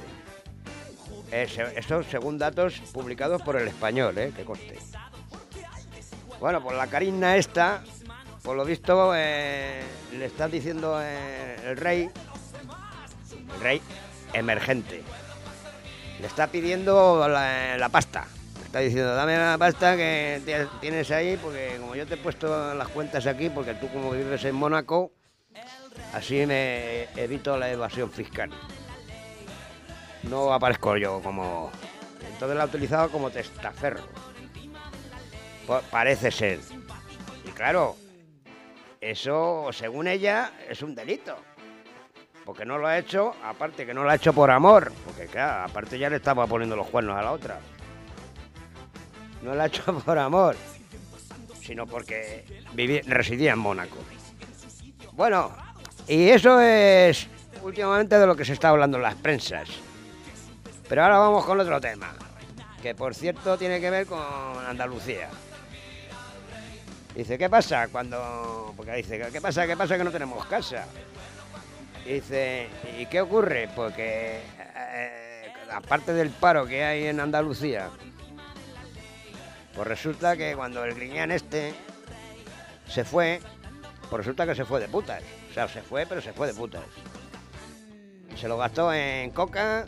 Eh, 1.31 1.47
se- 1.47 1.79
esto 1.79 2.03
según 2.03 2.37
datos 2.37 2.79
publicados 2.93 3.41
por 3.43 3.55
el 3.57 3.67
español, 3.67 4.17
eh, 4.17 4.31
que 4.35 4.43
conste. 4.43 4.77
Bueno, 6.39 6.61
pues 6.63 6.75
la 6.77 6.87
Karina 6.87 7.37
esta, 7.37 7.83
por 8.45 8.55
lo 8.55 8.63
visto, 8.63 9.11
eh, 9.15 9.83
le 10.13 10.25
está 10.25 10.47
diciendo 10.47 10.99
eh, 11.01 11.57
el 11.65 11.75
rey, 11.77 12.09
el 13.55 13.59
rey 13.59 13.81
emergente, 14.33 15.01
le 16.21 16.27
está 16.27 16.47
pidiendo 16.47 17.27
la, 17.27 17.89
pasta. 17.91 18.25
Está 18.63 18.79
diciendo, 18.79 19.15
dame 19.15 19.37
la 19.37 19.57
pasta 19.57 19.97
que 19.97 20.41
ti- 20.45 20.77
tienes 20.79 21.09
ahí, 21.11 21.37
porque 21.37 21.77
como 21.79 21.95
yo 21.95 22.05
te 22.05 22.13
he 22.13 22.17
puesto 22.17 22.73
las 22.75 22.87
cuentas 22.89 23.25
aquí, 23.25 23.49
porque 23.49 23.73
tú 23.73 23.87
como 23.89 24.11
vives 24.11 24.43
en 24.45 24.55
Mónaco, 24.55 25.11
así 26.13 26.45
me 26.45 27.03
evito 27.15 27.57
la 27.57 27.69
evasión 27.71 28.11
fiscal 28.11 28.51
no 30.29 30.53
aparezco 30.53 30.97
yo 30.97 31.21
como... 31.21 31.71
Entonces 32.33 32.57
la 32.57 32.63
ha 32.63 32.67
utilizado 32.67 33.09
como 33.09 33.29
testaferro. 33.29 34.01
Pa- 35.67 35.81
parece 35.81 36.31
ser. 36.31 36.59
Y 37.47 37.49
claro, 37.51 37.95
eso, 39.11 39.69
según 39.71 40.07
ella, 40.07 40.51
es 40.67 40.81
un 40.81 40.95
delito. 40.95 41.35
Porque 42.43 42.65
no 42.65 42.77
lo 42.77 42.87
ha 42.87 42.97
hecho, 42.97 43.33
aparte 43.43 43.85
que 43.85 43.93
no 43.93 44.03
lo 44.03 44.09
ha 44.09 44.15
hecho 44.15 44.33
por 44.33 44.51
amor. 44.51 44.91
Porque 45.05 45.25
claro, 45.25 45.63
aparte 45.63 45.97
ya 45.97 46.09
le 46.09 46.17
estaba 46.17 46.45
poniendo 46.47 46.75
los 46.75 46.87
cuernos 46.87 47.17
a 47.17 47.21
la 47.21 47.31
otra. 47.31 47.59
No 49.41 49.55
lo 49.55 49.61
ha 49.61 49.65
hecho 49.67 49.83
por 50.05 50.17
amor, 50.17 50.55
sino 51.61 51.87
porque 51.87 52.45
vivía, 52.73 53.01
residía 53.05 53.53
en 53.53 53.59
Mónaco. 53.59 53.97
Bueno, 55.13 55.55
y 56.07 56.29
eso 56.29 56.59
es 56.59 57.27
últimamente 57.63 58.19
de 58.19 58.27
lo 58.27 58.35
que 58.35 58.45
se 58.45 58.53
está 58.53 58.69
hablando 58.69 58.97
en 58.97 59.03
las 59.03 59.15
prensas. 59.15 59.69
Pero 60.87 61.03
ahora 61.03 61.17
vamos 61.17 61.45
con 61.45 61.59
otro 61.59 61.81
tema, 61.81 62.13
que 62.81 62.93
por 62.93 63.15
cierto 63.15 63.57
tiene 63.57 63.79
que 63.79 63.89
ver 63.89 64.05
con 64.05 64.21
Andalucía. 64.67 65.29
Dice, 67.15 67.37
¿qué 67.37 67.49
pasa 67.49 67.87
cuando...? 67.87 68.73
Porque 68.75 68.93
dice, 68.95 69.17
¿qué 69.31 69.39
pasa? 69.41 69.65
¿Qué 69.65 69.77
pasa 69.77 69.97
que 69.97 70.03
no 70.03 70.11
tenemos 70.11 70.45
casa? 70.47 70.85
Dice, 72.05 72.67
¿y 72.99 73.05
qué 73.05 73.21
ocurre? 73.21 73.69
Porque 73.75 74.41
eh, 74.59 75.53
aparte 75.71 76.13
del 76.13 76.29
paro 76.29 76.65
que 76.67 76.83
hay 76.83 77.05
en 77.07 77.19
Andalucía, 77.19 77.89
pues 79.73 79.87
resulta 79.87 80.35
que 80.37 80.55
cuando 80.55 80.83
el 80.83 80.93
griñán 80.93 81.31
este 81.31 81.73
se 82.87 83.03
fue, 83.05 83.39
pues 84.09 84.17
resulta 84.19 84.45
que 84.45 84.53
se 84.55 84.65
fue 84.65 84.79
de 84.79 84.87
putas. 84.87 85.23
O 85.49 85.53
sea, 85.53 85.67
se 85.67 85.81
fue, 85.81 86.05
pero 86.05 86.21
se 86.21 86.33
fue 86.33 86.47
de 86.47 86.53
putas. 86.53 86.83
Se 88.35 88.47
lo 88.49 88.57
gastó 88.57 88.93
en 88.93 89.31
coca 89.31 89.85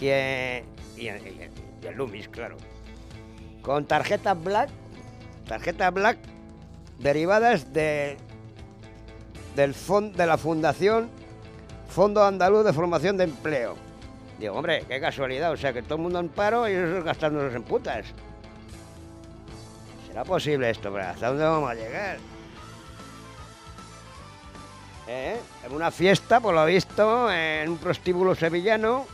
y 0.00 0.08
en, 0.08 0.64
y 0.96 1.06
en, 1.08 1.26
y 1.26 1.42
en- 1.42 1.70
y 1.82 1.86
en 1.86 1.96
Loomis, 1.96 2.28
claro. 2.28 2.58
Con 3.62 3.86
tarjetas 3.86 4.38
black, 4.42 4.68
tarjetas 5.48 5.94
black 5.94 6.18
derivadas 7.00 7.72
de 7.72 8.16
del 9.56 9.74
fond, 9.74 10.14
de 10.14 10.26
la 10.26 10.38
Fundación 10.38 11.10
Fondo 11.88 12.24
Andaluz 12.24 12.64
de 12.64 12.72
Formación 12.72 13.16
de 13.16 13.24
Empleo. 13.24 13.74
Digo, 14.38 14.54
hombre, 14.54 14.84
qué 14.88 15.00
casualidad, 15.00 15.50
o 15.52 15.56
sea 15.56 15.72
que 15.72 15.82
todo 15.82 15.96
el 15.96 16.02
mundo 16.02 16.20
en 16.20 16.28
paro 16.28 16.68
y 16.68 16.72
ellos 16.72 17.04
gastándonos 17.04 17.52
en 17.52 17.62
putas. 17.64 18.06
¿Será 20.06 20.24
posible 20.24 20.70
esto? 20.70 20.92
¿Pero 20.92 21.04
¿Hasta 21.04 21.28
dónde 21.28 21.44
vamos 21.44 21.70
a 21.70 21.74
llegar? 21.74 22.18
¿Eh? 25.08 25.36
En 25.66 25.72
una 25.72 25.90
fiesta, 25.90 26.38
por 26.38 26.54
lo 26.54 26.64
visto, 26.64 27.30
en 27.30 27.68
un 27.68 27.78
prostíbulo 27.78 28.34
sevillano, 28.36 29.06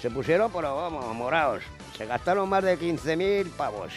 se 0.00 0.08
pusieron, 0.10 0.52
pero 0.52 0.76
vamos, 0.76 1.14
morados. 1.14 1.64
Se 1.98 2.06
gastaron 2.06 2.48
más 2.48 2.62
de 2.62 2.78
15.000 2.78 3.50
pavos. 3.50 3.92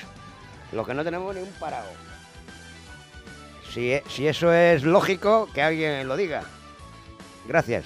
Lo 0.72 0.84
que 0.84 0.94
no 0.96 1.04
tenemos 1.04 1.36
ni 1.36 1.42
un 1.42 1.52
parado. 1.60 1.90
Si, 3.78 3.94
e- 3.94 4.04
si 4.10 4.28
eso 4.28 4.52
es 4.52 4.82
lógico, 4.82 5.48
que 5.54 5.62
alguien 5.62 6.08
lo 6.08 6.18
diga. 6.18 6.42
Gracias. 7.48 7.86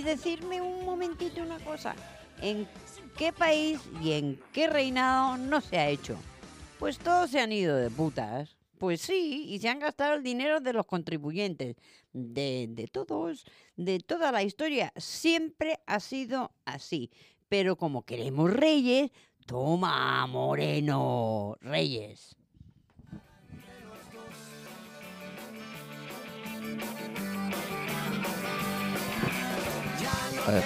Y 0.00 0.02
decirme 0.02 0.62
un 0.62 0.86
momentito 0.86 1.42
una 1.42 1.58
cosa. 1.58 1.94
¿En 2.40 2.66
qué 3.18 3.34
país 3.34 3.78
y 4.02 4.12
en 4.12 4.40
qué 4.50 4.66
reinado 4.66 5.36
no 5.36 5.60
se 5.60 5.76
ha 5.76 5.90
hecho? 5.90 6.16
Pues 6.78 6.96
todos 6.96 7.28
se 7.28 7.38
han 7.38 7.52
ido 7.52 7.76
de 7.76 7.90
putas. 7.90 8.56
Pues 8.78 9.02
sí, 9.02 9.44
y 9.50 9.58
se 9.58 9.68
han 9.68 9.78
gastado 9.78 10.14
el 10.14 10.22
dinero 10.22 10.60
de 10.60 10.72
los 10.72 10.86
contribuyentes, 10.86 11.76
de, 12.14 12.64
de 12.70 12.86
todos, 12.86 13.44
de 13.76 13.98
toda 13.98 14.32
la 14.32 14.42
historia. 14.42 14.90
Siempre 14.96 15.80
ha 15.84 16.00
sido 16.00 16.50
así. 16.64 17.10
Pero 17.50 17.76
como 17.76 18.06
queremos 18.06 18.50
reyes, 18.50 19.10
toma, 19.44 20.26
Moreno, 20.28 21.58
reyes. 21.60 22.38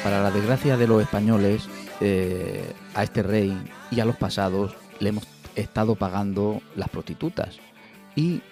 Para 0.03 0.23
la 0.23 0.31
desgracia 0.31 0.77
de 0.77 0.87
los 0.87 1.03
españoles, 1.03 1.69
eh, 2.01 2.73
a 2.95 3.03
este 3.03 3.23
rey 3.23 3.57
y 3.91 4.01
a 4.01 4.05
los 4.05 4.17
pasados 4.17 4.75
le 5.01 5.11
hemos 5.11 5.27
estado 5.55 5.95
pagando 5.95 6.63
las 6.77 6.89
prostitutas. 6.89 7.59
Y, 8.17 8.43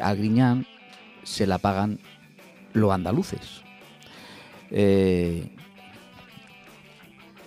a 0.00 0.14
Griñán 0.14 0.66
se 1.24 1.46
la 1.46 1.58
pagan 1.58 1.98
los 2.72 2.92
andaluces. 2.92 3.62
Eh, 4.70 5.48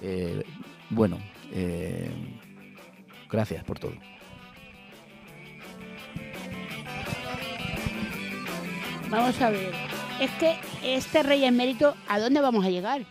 eh, 0.01 0.43
bueno, 0.89 1.17
gracias 3.29 3.63
por 3.63 3.79
todo. 3.79 3.93
Vamos 9.10 9.41
a 9.41 9.50
ver. 9.50 9.74
Es 10.19 10.31
que 10.31 10.58
este 10.83 11.24
rey 11.24 11.45
emérito, 11.45 11.95
¿a 12.07 12.19
dónde 12.19 12.41
vamos 12.41 12.65
a 12.65 12.69
llegar? 12.69 13.05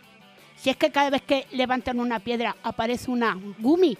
Si 0.56 0.70
es 0.70 0.76
que 0.76 0.90
cada 0.90 1.10
vez 1.10 1.22
que 1.22 1.46
levantan 1.52 2.00
una 2.00 2.18
piedra 2.18 2.56
aparece 2.62 3.10
una 3.10 3.36
gumi. 3.58 3.96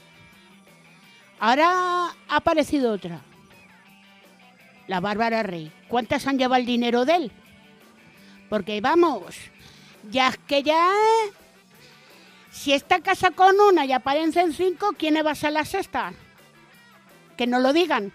Ahora 1.38 2.08
ha 2.28 2.36
aparecido 2.36 2.92
otra. 2.92 3.20
La 4.88 5.00
Bárbara 5.00 5.42
Rey. 5.42 5.70
¿Cuántas 5.88 6.26
han 6.26 6.38
llevado 6.38 6.60
el 6.60 6.66
dinero 6.66 7.04
de 7.04 7.14
él? 7.14 7.32
Porque 8.48 8.80
vamos, 8.80 9.36
ya 10.10 10.28
es 10.28 10.38
que 10.38 10.62
ya... 10.62 10.90
Si 12.50 12.72
está 12.72 13.00
casa 13.00 13.30
con 13.30 13.60
una 13.60 13.84
y 13.84 13.92
aparecen 13.92 14.52
cinco, 14.52 14.94
¿quién 14.98 15.14
va 15.24 15.30
a 15.30 15.36
ser 15.36 15.52
la 15.52 15.64
sexta? 15.64 16.12
Que 17.36 17.46
no 17.46 17.60
lo 17.60 17.72
digan. 17.72 18.12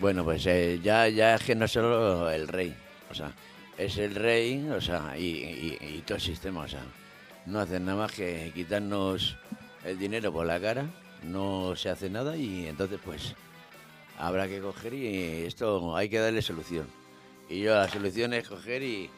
Bueno, 0.00 0.24
pues 0.24 0.46
eh, 0.46 0.78
ya, 0.82 1.08
ya 1.08 1.34
es 1.34 1.42
que 1.42 1.54
no 1.54 1.66
solo 1.66 2.30
el 2.30 2.46
rey, 2.46 2.74
o 3.10 3.14
sea, 3.14 3.32
es 3.76 3.98
el 3.98 4.14
rey, 4.14 4.68
o 4.70 4.80
sea, 4.80 5.16
y, 5.18 5.76
y- 5.80 6.02
todo 6.06 6.16
el 6.16 6.22
sistema, 6.22 6.60
o 6.60 6.68
sea, 6.68 6.82
no 7.46 7.58
hacen 7.60 7.84
nada 7.84 7.98
más 7.98 8.12
que 8.12 8.52
quitarnos 8.54 9.36
el 9.84 9.98
dinero 9.98 10.32
por 10.32 10.46
la 10.46 10.60
cara, 10.60 10.86
no 11.24 11.74
se 11.74 11.90
hace 11.90 12.08
nada 12.10 12.36
y 12.36 12.66
entonces 12.66 13.00
pues 13.04 13.34
habrá 14.18 14.46
que 14.46 14.60
coger 14.60 14.94
y 14.94 15.44
esto 15.46 15.96
hay 15.96 16.08
que 16.08 16.18
darle 16.20 16.42
solución. 16.42 16.86
Y 17.48 17.60
yo 17.60 17.74
la 17.74 17.88
solución 17.88 18.34
es 18.34 18.48
coger 18.48 18.82
y 18.82 19.10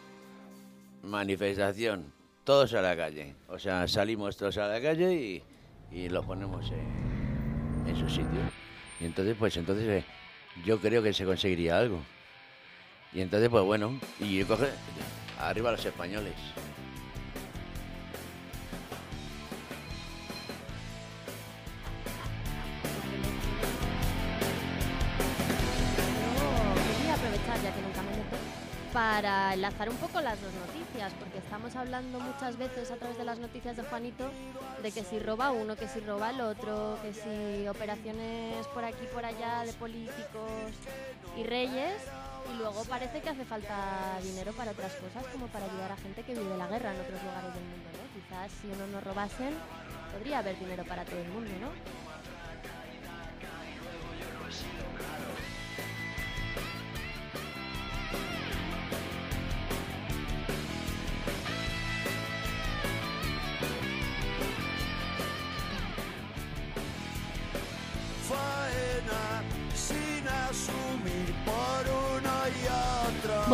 manifestación, 1.03 2.13
todos 2.45 2.73
a 2.73 2.81
la 2.81 2.97
calle, 2.97 3.35
o 3.49 3.59
sea, 3.59 3.87
salimos 3.87 4.37
todos 4.39 4.57
a 4.57 4.67
la 4.69 4.81
calle 4.81 5.13
y, 5.15 5.43
y 5.95 6.09
los 6.09 6.25
ponemos 6.25 6.71
en 7.87 7.97
su 7.97 8.09
sitio. 8.09 8.41
Y 8.99 9.05
entonces 9.05 9.37
pues 9.39 9.57
entonces... 9.59 9.87
eh, 9.87 10.05
yo 10.65 10.79
creo 10.79 11.03
que 11.03 11.13
se 11.13 11.25
conseguiría 11.25 11.79
algo. 11.79 12.01
Y 13.13 13.21
entonces, 13.21 13.49
pues 13.49 13.65
bueno, 13.65 13.99
y 14.19 14.43
coge 14.45 14.69
arriba 15.39 15.73
los 15.73 15.85
españoles. 15.85 16.35
Para 28.93 29.55
enlazar 29.55 29.89
un 29.89 29.97
poco 29.97 30.21
las 30.21 30.41
dos 30.41 30.53
noticias, 30.55 31.13
porque 31.19 31.39
estamos 31.39 31.75
hablando 31.77 32.19
muchas 32.19 32.57
veces 32.57 32.91
a 32.91 32.97
través 32.97 33.17
de 33.19 33.25
las 33.25 33.39
noticias 33.39 33.77
de 33.77 33.83
Juanito 33.85 34.31
de 34.83 34.91
que 34.91 35.05
si 35.05 35.19
roba 35.19 35.53
uno, 35.53 35.77
que 35.77 35.89
si 35.89 36.01
roba 36.01 36.31
el 36.31 36.41
otro, 36.41 36.99
que 37.03 37.13
si 37.15 37.69
operaciones 37.69 38.67
por 38.69 38.85
aquí 38.85 39.07
por 39.13 39.25
allá 39.25 39.65
de 39.65 39.73
políticos 39.75 40.73
y 41.37 41.45
reyes, 41.45 41.95
y 42.53 42.59
luego 42.59 42.85
parece 42.85 43.21
que 43.21 43.29
hace 43.29 43.45
falta 43.45 44.19
dinero 44.23 44.53
para 44.53 44.73
otras 44.73 44.93
cosas, 44.95 45.25
como 45.33 45.47
para 45.49 45.67
ayudar 45.67 45.93
a 45.93 45.97
gente 45.97 46.23
que 46.23 46.35
vive 46.35 46.57
la 46.57 46.67
guerra 46.67 46.93
en 46.95 47.01
otros 47.01 47.23
lugares 47.23 47.55
del 47.55 47.65
mundo, 47.65 47.89
¿no? 47.95 48.21
Quizás 48.21 48.51
si 48.61 48.67
uno 48.69 48.87
no 48.89 49.01
robasen, 49.01 49.55
podría 50.13 50.39
haber 50.41 50.59
dinero 50.59 50.85
para 50.85 51.05
todo 51.05 51.21
el 51.21 51.29
mundo, 51.29 51.51
¿no? 51.61 52.10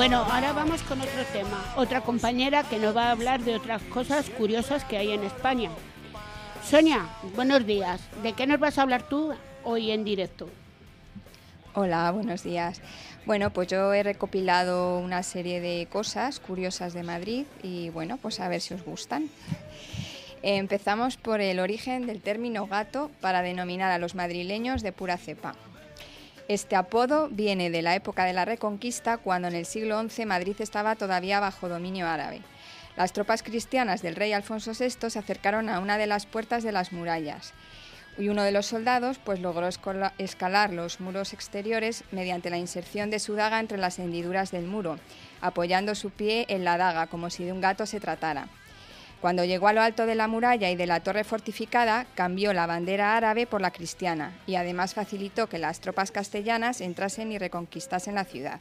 Bueno, 0.09 0.23
ahora 0.23 0.53
vamos 0.53 0.85
con 0.85 1.01
otro 1.01 1.25
tema. 1.33 1.75
Otra 1.75 2.01
compañera 2.01 2.63
que 2.63 2.79
nos 2.79 2.97
va 2.97 3.09
a 3.09 3.11
hablar 3.11 3.41
de 3.41 3.57
otras 3.57 3.83
cosas 3.83 4.31
curiosas 4.31 4.85
que 4.85 4.97
hay 4.97 5.11
en 5.11 5.25
España. 5.25 5.69
Sonia, 6.63 7.09
buenos 7.35 7.67
días. 7.67 8.01
¿De 8.23 8.33
qué 8.33 8.47
nos 8.47 8.61
vas 8.61 8.79
a 8.79 8.83
hablar 8.83 9.09
tú 9.09 9.35
hoy 9.65 9.91
en 9.91 10.05
directo? 10.05 10.49
Hola, 11.75 12.09
buenos 12.13 12.45
días. 12.45 12.81
Bueno, 13.25 13.51
pues 13.51 13.67
yo 13.67 13.93
he 13.93 14.05
recopilado 14.05 15.01
una 15.01 15.25
serie 15.25 15.61
de 15.61 15.89
cosas 15.91 16.39
curiosas 16.39 16.95
de 16.95 17.03
Madrid 17.03 17.45
y 17.65 17.91
bueno, 17.91 18.17
pues 18.17 18.39
a 18.39 18.49
ver 18.49 18.61
si 18.61 18.75
os 18.75 18.85
gustan. 18.85 19.29
Empezamos 20.41 21.17
por 21.17 21.41
el 21.41 21.59
origen 21.59 22.07
del 22.07 22.21
término 22.21 22.69
gato 22.69 23.11
para 23.21 23.43
denominar 23.43 23.91
a 23.91 23.99
los 23.99 24.15
madrileños 24.15 24.83
de 24.83 24.93
pura 24.93 25.17
cepa. 25.17 25.57
Este 26.49 26.77
apodo 26.77 27.29
viene 27.29 27.71
de 27.71 27.83
la 27.83 27.97
época 27.97 28.25
de 28.25 28.33
la 28.33 28.45
Reconquista, 28.45 29.19
cuando 29.19 29.49
en 29.49 29.57
el 29.57 29.67
siglo 29.67 30.01
XI 30.09 30.27
Madrid 30.27 30.55
estaba 30.61 30.95
todavía 30.95 31.41
bajo 31.41 31.69
dominio 31.69 32.07
árabe. 32.07 32.41
Las 32.97 33.13
tropas 33.13 33.43
cristianas 33.43 34.01
del 34.01 34.15
rey 34.15 34.33
Alfonso 34.33 34.71
VI 34.71 35.11
se 35.11 35.19
acercaron 35.19 35.69
a 35.69 35.81
una 35.81 35.99
de 35.99 36.07
las 36.07 36.25
puertas 36.25 36.63
de 36.63 36.71
las 36.71 36.93
murallas 36.93 37.53
y 38.17 38.29
uno 38.29 38.45
de 38.45 38.53
los 38.53 38.67
soldados 38.67 39.19
pues 39.19 39.41
logró 39.41 39.69
escalar 40.19 40.73
los 40.73 41.01
muros 41.01 41.33
exteriores 41.33 42.05
mediante 42.13 42.49
la 42.49 42.59
inserción 42.59 43.11
de 43.11 43.19
su 43.19 43.35
daga 43.35 43.59
entre 43.59 43.77
las 43.77 43.99
hendiduras 43.99 44.53
del 44.53 44.67
muro, 44.67 44.99
apoyando 45.41 45.97
su 45.97 46.11
pie 46.11 46.47
en 46.49 46.65
la 46.65 46.79
daga 46.79 47.09
como 47.09 47.29
si 47.29 47.45
de 47.45 47.53
un 47.53 47.61
gato 47.61 47.87
se 47.87 48.01
tratara. 48.01 48.49
Cuando 49.21 49.45
llegó 49.45 49.69
a 49.69 49.73
lo 49.73 49.81
alto 49.81 50.07
de 50.07 50.15
la 50.15 50.29
muralla 50.29 50.71
y 50.71 50.77
de 50.77 50.87
la 50.87 51.01
torre 51.01 51.25
fortificada, 51.25 52.07
cambió 52.15 52.53
la 52.53 52.67
bandera 52.67 53.17
árabe 53.17 53.47
por 53.47 53.61
la 53.61 53.71
cristiana 53.71 54.33
y 54.47 54.57
además 54.57 54.95
facilitó 54.95 55.49
que 55.49 55.59
las 55.59 55.81
tropas 55.81 56.11
castellanas 56.11 56.81
entrasen 56.81 57.33
y 57.33 57.39
reconquistasen 57.39 58.15
la 58.15 58.25
ciudad. 58.25 58.61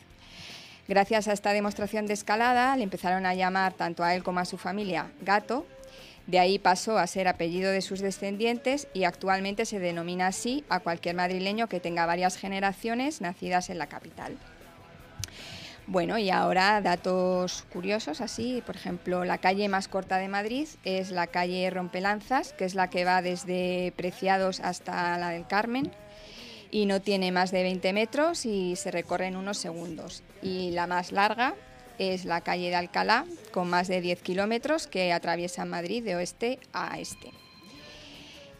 Gracias 0.87 1.27
a 1.27 1.33
esta 1.33 1.51
demostración 1.51 2.05
de 2.05 2.13
escalada, 2.13 2.75
le 2.77 2.83
empezaron 2.83 3.25
a 3.25 3.33
llamar 3.33 3.73
tanto 3.73 4.03
a 4.03 4.15
él 4.15 4.23
como 4.23 4.39
a 4.39 4.45
su 4.45 4.57
familia 4.57 5.11
gato. 5.21 5.65
De 6.27 6.39
ahí 6.39 6.57
pasó 6.57 6.97
a 6.97 7.07
ser 7.07 7.27
apellido 7.27 7.71
de 7.71 7.81
sus 7.81 7.99
descendientes 7.99 8.87
y 8.93 9.03
actualmente 9.03 9.65
se 9.65 9.79
denomina 9.79 10.27
así 10.27 10.63
a 10.69 10.79
cualquier 10.79 11.15
madrileño 11.15 11.67
que 11.67 11.79
tenga 11.79 12.05
varias 12.05 12.37
generaciones 12.37 13.19
nacidas 13.19 13.69
en 13.69 13.77
la 13.77 13.87
capital. 13.87 14.37
Bueno, 15.87 16.17
y 16.17 16.31
ahora 16.31 16.81
datos 16.81 17.63
curiosos, 17.71 18.19
así, 18.19 18.63
por 18.65 18.75
ejemplo, 18.75 19.23
la 19.23 19.37
calle 19.37 19.69
más 19.69 19.87
corta 19.87 20.17
de 20.17 20.27
Madrid 20.27 20.67
es 20.83 21.11
la 21.11 21.27
calle 21.27 21.69
Rompelanzas, 21.69 22.53
que 22.53 22.65
es 22.65 22.73
la 22.73 22.89
que 22.89 23.05
va 23.05 23.21
desde 23.21 23.93
Preciados 23.95 24.61
hasta 24.61 25.15
la 25.19 25.29
del 25.29 25.45
Carmen, 25.45 25.91
y 26.71 26.87
no 26.87 27.01
tiene 27.01 27.31
más 27.31 27.51
de 27.51 27.61
20 27.61 27.93
metros 27.93 28.47
y 28.47 28.75
se 28.75 28.89
recorre 28.89 29.27
en 29.27 29.35
unos 29.35 29.59
segundos. 29.59 30.23
Y 30.41 30.71
la 30.71 30.87
más 30.87 31.11
larga 31.11 31.53
es 31.99 32.25
la 32.25 32.41
calle 32.41 32.69
de 32.69 32.75
Alcalá, 32.75 33.25
con 33.51 33.69
más 33.69 33.87
de 33.87 34.01
10 34.01 34.21
kilómetros, 34.23 34.87
que 34.87 35.13
atraviesa 35.13 35.65
Madrid 35.65 36.03
de 36.03 36.15
oeste 36.15 36.59
a 36.73 36.99
este. 36.99 37.31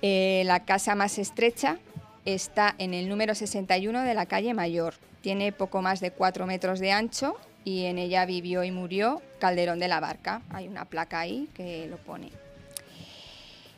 Eh, 0.04 0.44
la 0.46 0.64
casa 0.64 0.94
más 0.94 1.18
estrecha 1.18 1.80
está 2.24 2.76
en 2.78 2.94
el 2.94 3.10
número 3.10 3.34
61 3.34 4.04
de 4.04 4.14
la 4.14 4.28
calle 4.28 4.54
Mayor. 4.54 4.94
Tiene 5.26 5.52
poco 5.52 5.82
más 5.82 6.02
de 6.02 6.12
4 6.12 6.46
metros 6.46 6.80
de 6.80 6.92
ancho 6.92 7.36
y 7.64 7.86
en 7.86 7.98
ella 7.98 8.28
vivió 8.28 8.64
y 8.64 8.70
murió 8.70 9.24
Calderón 9.40 9.80
de 9.80 9.88
la 9.88 10.00
Barca. 10.00 10.44
Hay 10.52 10.68
una 10.68 10.86
placa 10.86 11.20
ahí 11.20 11.50
que 11.56 11.88
lo 11.88 11.98
pone. 11.98 12.30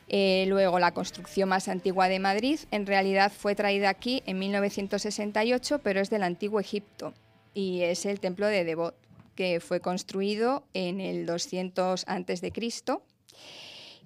Eh, 0.08 0.44
luego, 0.46 0.78
la 0.78 0.92
construcción 0.92 1.48
más 1.48 1.68
antigua 1.68 2.10
de 2.10 2.18
Madrid 2.18 2.60
en 2.70 2.84
realidad 2.84 3.32
fue 3.34 3.54
traída 3.54 3.88
aquí 3.88 4.22
en 4.26 4.38
1968, 4.40 5.80
pero 5.82 6.00
es 6.02 6.10
del 6.10 6.24
antiguo 6.24 6.60
Egipto 6.60 7.14
y 7.54 7.80
es 7.80 8.04
el 8.04 8.20
templo 8.20 8.46
de 8.46 8.64
Devot, 8.64 8.94
que 9.34 9.60
fue 9.60 9.80
construido 9.80 10.64
en 10.74 11.00
el 11.00 11.24
200 11.24 12.04
a.C. 12.06 12.52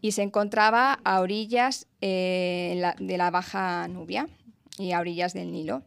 y 0.00 0.12
se 0.12 0.22
encontraba 0.22 1.00
a 1.02 1.20
orillas 1.20 1.88
eh, 2.00 2.80
de 3.00 3.18
la 3.18 3.32
Baja 3.32 3.88
Nubia 3.88 4.28
y 4.78 4.92
a 4.92 5.00
orillas 5.00 5.32
del 5.34 5.50
Nilo. 5.50 5.82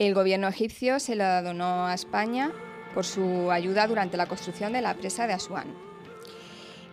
El 0.00 0.14
gobierno 0.14 0.48
egipcio 0.48 0.98
se 0.98 1.14
lo 1.14 1.42
donó 1.42 1.86
a 1.86 1.92
España 1.92 2.52
por 2.94 3.04
su 3.04 3.50
ayuda 3.50 3.86
durante 3.86 4.16
la 4.16 4.24
construcción 4.24 4.72
de 4.72 4.80
la 4.80 4.94
presa 4.94 5.26
de 5.26 5.34
Asuán. 5.34 5.74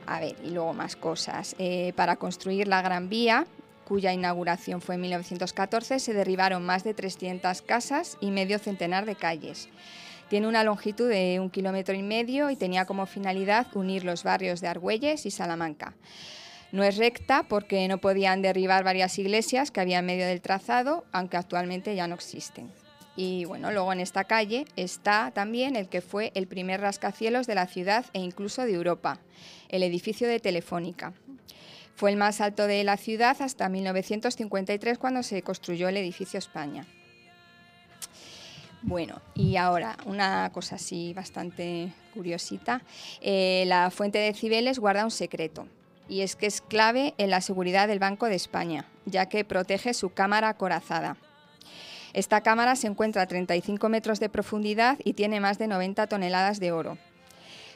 A 0.06 0.20
ver, 0.20 0.36
y 0.44 0.50
luego 0.50 0.74
más 0.74 0.98
cosas. 0.98 1.56
Eh, 1.58 1.94
para 1.96 2.18
construir 2.18 2.68
la 2.68 2.82
Gran 2.82 3.08
Vía, 3.08 3.48
cuya 3.86 4.12
inauguración 4.12 4.82
fue 4.82 4.96
en 4.96 5.02
1914, 5.02 6.00
se 6.00 6.14
derribaron 6.14 6.66
más 6.66 6.84
de 6.84 6.94
300 6.94 7.62
casas 7.62 8.18
y 8.20 8.30
medio 8.30 8.60
centenar 8.60 9.06
de 9.06 9.16
calles. 9.16 9.70
Tiene 10.28 10.50
una 10.50 10.66
longitud 10.66 11.08
de 11.08 11.40
un 11.40 11.50
kilómetro 11.50 11.96
y 11.96 12.04
medio 12.04 12.50
y 12.50 12.58
tenía 12.58 12.84
como 12.84 13.06
finalidad 13.06 13.68
unir 13.74 14.04
los 14.04 14.26
barrios 14.26 14.60
de 14.60 14.68
Argüelles 14.68 15.26
y 15.26 15.32
Salamanca. 15.32 15.96
No 16.74 16.84
es 16.84 16.98
recta 16.98 17.44
porque 17.48 17.88
no 17.88 18.00
podían 18.00 18.42
derribar 18.42 18.84
varias 18.84 19.18
iglesias 19.18 19.72
que 19.72 19.80
había 19.80 20.00
en 20.00 20.06
medio 20.06 20.26
del 20.26 20.42
trazado, 20.42 21.06
aunque 21.14 21.38
actualmente 21.38 21.96
ya 21.96 22.08
no 22.08 22.16
existen. 22.16 22.70
Y 23.18 23.46
bueno, 23.46 23.72
luego 23.72 23.92
en 23.92 24.00
esta 24.00 24.26
calle 24.26 24.66
está 24.76 25.32
también 25.32 25.76
el 25.76 25.90
que 25.90 26.02
fue 26.02 26.32
el 26.36 26.48
primer 26.48 26.80
rascacielos 26.80 27.48
de 27.48 27.56
la 27.56 27.66
ciudad 27.66 28.06
e 28.14 28.20
incluso 28.20 28.62
de 28.62 28.74
Europa, 28.74 29.20
el 29.70 29.82
edificio 29.82 30.28
de 30.28 30.40
Telefónica. 30.40 31.14
Fue 31.96 32.12
el 32.12 32.16
más 32.16 32.42
alto 32.42 32.68
de 32.68 32.84
la 32.84 32.96
ciudad 32.96 33.36
hasta 33.42 33.70
1953 33.70 35.00
cuando 35.00 35.24
se 35.24 35.42
construyó 35.42 35.90
el 35.90 35.98
edificio 35.98 36.38
España. 36.38 36.86
Bueno, 38.84 39.20
y 39.34 39.56
ahora 39.56 39.98
una 40.06 40.52
cosa 40.54 40.76
así 40.76 41.12
bastante 41.16 41.92
curiosita. 42.14 42.84
Eh, 43.20 43.64
la 43.66 43.90
fuente 43.90 44.20
de 44.20 44.36
Cibeles 44.36 44.78
guarda 44.78 45.04
un 45.04 45.10
secreto 45.10 45.68
y 46.08 46.22
es 46.22 46.36
que 46.36 46.46
es 46.46 46.62
clave 46.62 47.16
en 47.18 47.32
la 47.32 47.42
seguridad 47.42 47.88
del 47.88 47.98
Banco 47.98 48.28
de 48.28 48.36
España, 48.36 48.86
ya 49.06 49.26
que 49.26 49.44
protege 49.44 49.96
su 49.96 50.12
cámara 50.12 50.50
acorazada. 50.50 51.18
Esta 52.18 52.42
cámara 52.42 52.76
se 52.76 52.88
encuentra 52.88 53.22
a 53.22 53.28
35 53.28 53.90
metros 53.90 54.20
de 54.20 54.28
profundidad 54.28 54.98
y 55.04 55.14
tiene 55.14 55.40
más 55.40 55.60
de 55.60 55.68
90 55.68 56.08
toneladas 56.08 56.60
de 56.60 56.72
oro. 56.72 56.98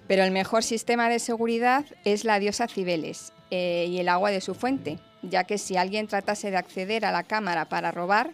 Pero 0.08 0.24
el 0.24 0.32
mejor 0.32 0.64
sistema 0.64 1.10
de 1.10 1.20
seguridad 1.20 1.86
es 2.06 2.26
la 2.26 2.40
diosa 2.40 2.68
Cibeles 2.68 3.34
eh, 3.52 3.86
y 3.88 4.00
el 4.00 4.10
agua 4.10 4.32
de 4.32 4.42
su 4.42 4.56
fuente, 4.56 4.98
ya 5.22 5.44
que 5.44 5.60
si 5.60 5.78
alguien 5.78 6.08
tratase 6.08 6.50
de 6.50 6.58
acceder 6.58 7.06
a 7.06 7.12
la 7.12 7.22
cámara 7.22 7.66
para 7.66 7.92
robar, 7.92 8.32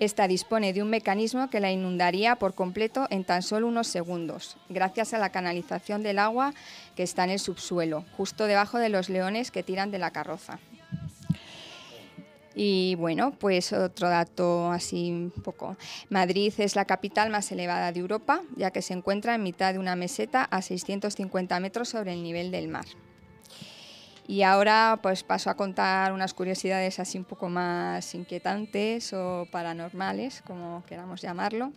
esta 0.00 0.26
dispone 0.26 0.72
de 0.72 0.82
un 0.82 0.90
mecanismo 0.90 1.48
que 1.48 1.60
la 1.60 1.70
inundaría 1.70 2.34
por 2.34 2.54
completo 2.54 3.06
en 3.10 3.22
tan 3.22 3.44
solo 3.44 3.68
unos 3.68 3.86
segundos, 3.86 4.56
gracias 4.68 5.14
a 5.14 5.18
la 5.18 5.30
canalización 5.30 6.02
del 6.02 6.18
agua 6.18 6.52
que 6.96 7.04
está 7.04 7.22
en 7.22 7.30
el 7.30 7.38
subsuelo, 7.38 8.04
justo 8.16 8.46
debajo 8.46 8.78
de 8.78 8.88
los 8.88 9.08
leones 9.08 9.52
que 9.52 9.62
tiran 9.62 9.92
de 9.92 10.00
la 10.00 10.10
carroza. 10.10 10.58
Y 12.54 12.94
bueno, 12.96 13.32
pues 13.32 13.72
otro 13.72 14.08
dato 14.08 14.70
así 14.70 15.10
un 15.10 15.30
poco. 15.30 15.76
Madrid 16.08 16.52
es 16.58 16.76
la 16.76 16.84
capital 16.84 17.30
más 17.30 17.50
elevada 17.50 17.90
de 17.90 18.00
Europa, 18.00 18.42
ya 18.56 18.70
que 18.70 18.82
se 18.82 18.94
encuentra 18.94 19.34
en 19.34 19.42
mitad 19.42 19.72
de 19.72 19.80
una 19.80 19.96
meseta 19.96 20.44
a 20.44 20.62
650 20.62 21.58
metros 21.60 21.88
sobre 21.88 22.12
el 22.12 22.22
nivel 22.22 22.50
del 22.50 22.68
mar. 22.68 22.86
Y 24.26 24.42
ahora 24.42 25.00
pues 25.02 25.22
paso 25.22 25.50
a 25.50 25.54
contar 25.54 26.12
unas 26.12 26.32
curiosidades 26.32 26.98
así 26.98 27.18
un 27.18 27.24
poco 27.24 27.48
más 27.48 28.14
inquietantes 28.14 29.12
o 29.12 29.46
paranormales, 29.50 30.42
como 30.46 30.82
queramos 30.86 31.20
llamarlo. 31.20 31.72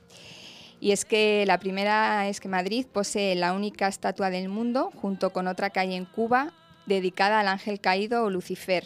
Y 0.79 0.91
es 0.91 1.05
que 1.05 1.43
la 1.47 1.57
primera 1.57 2.27
es 2.27 2.39
que 2.39 2.47
Madrid 2.47 2.85
posee 2.85 3.35
la 3.35 3.53
única 3.53 3.87
estatua 3.87 4.29
del 4.29 4.47
mundo, 4.47 4.91
junto 4.95 5.33
con 5.33 5.47
otra 5.47 5.71
que 5.71 5.79
hay 5.79 5.95
en 5.95 6.05
Cuba, 6.05 6.53
dedicada 6.85 7.39
al 7.39 7.47
ángel 7.47 7.81
caído 7.81 8.23
o 8.23 8.29
Lucifer, 8.29 8.85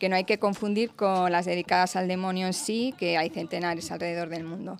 que 0.00 0.08
no 0.08 0.16
hay 0.16 0.24
que 0.24 0.38
confundir 0.38 0.90
con 0.90 1.30
las 1.30 1.44
dedicadas 1.44 1.94
al 1.94 2.08
demonio 2.08 2.46
en 2.46 2.54
sí, 2.54 2.94
que 2.98 3.18
hay 3.18 3.28
centenares 3.28 3.92
alrededor 3.92 4.30
del 4.30 4.44
mundo. 4.44 4.78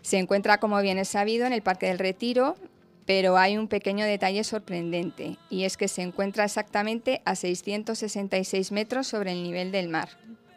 Se 0.00 0.18
encuentra, 0.18 0.58
como 0.58 0.80
bien 0.80 0.98
es 0.98 1.08
sabido, 1.08 1.46
en 1.46 1.52
el 1.52 1.60
Parque 1.60 1.86
del 1.86 1.98
Retiro, 1.98 2.56
pero 3.04 3.36
hay 3.36 3.58
un 3.58 3.68
pequeño 3.68 4.06
detalle 4.06 4.42
sorprendente, 4.44 5.36
y 5.50 5.64
es 5.64 5.76
que 5.76 5.86
se 5.86 6.00
encuentra 6.00 6.44
exactamente 6.44 7.20
a 7.26 7.36
666 7.36 8.72
metros 8.72 9.06
sobre 9.06 9.32
el 9.32 9.42
nivel 9.42 9.70
del 9.70 9.90
mar. 9.90 10.08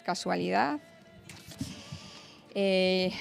¿Casualidad? 0.05 0.79
Eh, 2.55 3.11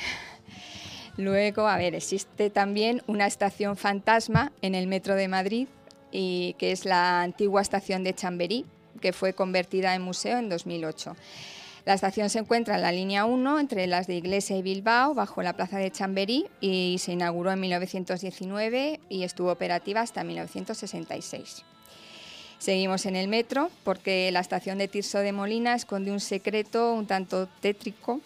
luego, 1.17 1.67
a 1.67 1.77
ver, 1.79 1.97
existe 1.97 2.49
también 2.49 3.03
una 3.09 3.27
estación 3.27 3.77
fantasma 3.77 4.53
en 4.63 4.77
el 4.77 4.87
metro 4.87 5.17
de 5.17 5.27
Madrid, 5.27 5.67
y 6.13 6.55
que 6.59 6.71
es 6.71 6.85
la 6.85 7.23
antigua 7.23 7.61
estación 7.61 8.05
de 8.05 8.15
Chamberí, 8.15 8.67
que 9.01 9.13
fue 9.13 9.33
convertida 9.33 9.95
en 9.95 10.03
museo 10.03 10.39
en 10.39 10.49
2008. 10.49 11.17
La 11.87 11.95
estación 11.95 12.29
se 12.29 12.39
encuentra 12.39 12.77
en 12.77 12.83
la 12.83 12.93
línea 12.93 13.25
1 13.25 13.59
entre 13.59 13.87
las 13.87 14.07
de 14.07 14.15
Iglesia 14.15 14.57
y 14.57 14.63
Bilbao, 14.63 15.15
bajo 15.15 15.43
la 15.43 15.55
plaza 15.55 15.79
de 15.79 15.91
Chamberí, 15.91 16.47
y 16.61 16.97
se 16.99 17.13
inauguró 17.13 17.51
en 17.51 17.61
1919 17.61 19.01
y 19.09 19.23
estuvo 19.23 19.51
operativa 19.51 20.01
hasta 20.01 20.23
1966. 20.23 21.65
Seguimos 22.59 23.07
en 23.07 23.17
el 23.17 23.29
metro 23.29 23.71
porque 23.85 24.31
la 24.33 24.41
estación 24.41 24.77
de 24.77 24.89
Tirso 24.89 25.19
de 25.21 25.33
Molina 25.33 25.75
esconde 25.75 26.11
un 26.11 26.21
secreto 26.21 26.93
un 26.93 27.07
tanto 27.07 27.49
tétrico, 27.61 28.21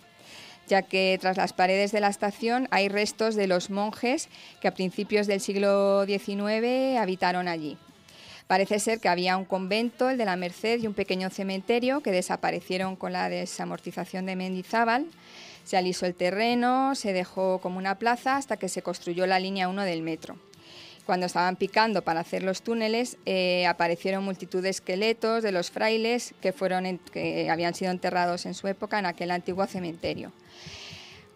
ya 0.67 0.83
que 0.83 1.17
tras 1.21 1.37
las 1.37 1.53
paredes 1.53 1.93
de 1.93 2.01
la 2.01 2.09
estación 2.09 2.67
hay 2.73 2.89
restos 2.89 3.37
de 3.37 3.47
los 3.47 3.71
monjes 3.71 4.29
que 4.61 4.67
a 4.67 4.75
principios 4.75 5.29
del 5.29 5.41
siglo 5.41 6.05
XIX 6.05 6.99
habitaron 6.99 7.47
allí. 7.47 7.79
Parece 8.47 8.79
ser 8.79 9.01
que 9.01 9.09
había 9.09 9.37
un 9.37 9.47
convento, 9.47 10.11
el 10.11 10.19
de 10.19 10.27
la 10.27 10.37
Merced, 10.37 10.83
y 10.83 10.87
un 10.87 10.95
pequeño 10.95 11.31
cementerio 11.31 12.03
que 12.03 12.11
desaparecieron 12.11 12.95
con 12.95 13.13
la 13.13 13.29
desamortización 13.29 14.27
de 14.27 14.37
Mendizábal. 14.37 15.07
Se 15.65 15.79
alisó 15.79 16.05
el 16.05 16.15
terreno, 16.15 16.95
se 16.95 17.15
dejó 17.15 17.59
como 17.59 17.79
una 17.79 17.99
plaza 17.99 18.37
hasta 18.37 18.59
que 18.59 18.69
se 18.69 18.83
construyó 18.83 19.27
la 19.27 19.39
línea 19.39 19.69
1 19.69 19.83
del 19.85 20.03
metro. 20.03 20.37
Cuando 21.07 21.27
estaban 21.27 21.57
picando 21.57 22.03
para 22.03 22.21
hacer 22.21 22.43
los 22.43 22.63
túneles, 22.63 23.19
eh, 23.27 23.67
aparecieron 23.67 24.25
multitud 24.25 24.63
de 24.63 24.71
esqueletos 24.71 25.43
de 25.43 25.53
los 25.53 25.71
frailes 25.71 26.35
que, 26.41 26.53
fueron 26.53 26.99
que 27.13 27.51
habían 27.51 27.75
sido 27.75 27.91
enterrados 27.91 28.47
en 28.47 28.55
su 28.55 28.69
época 28.69 28.99
en 28.99 29.07
aquel 29.07 29.31
antiguo 29.31 29.67
cementerio. 29.67 30.33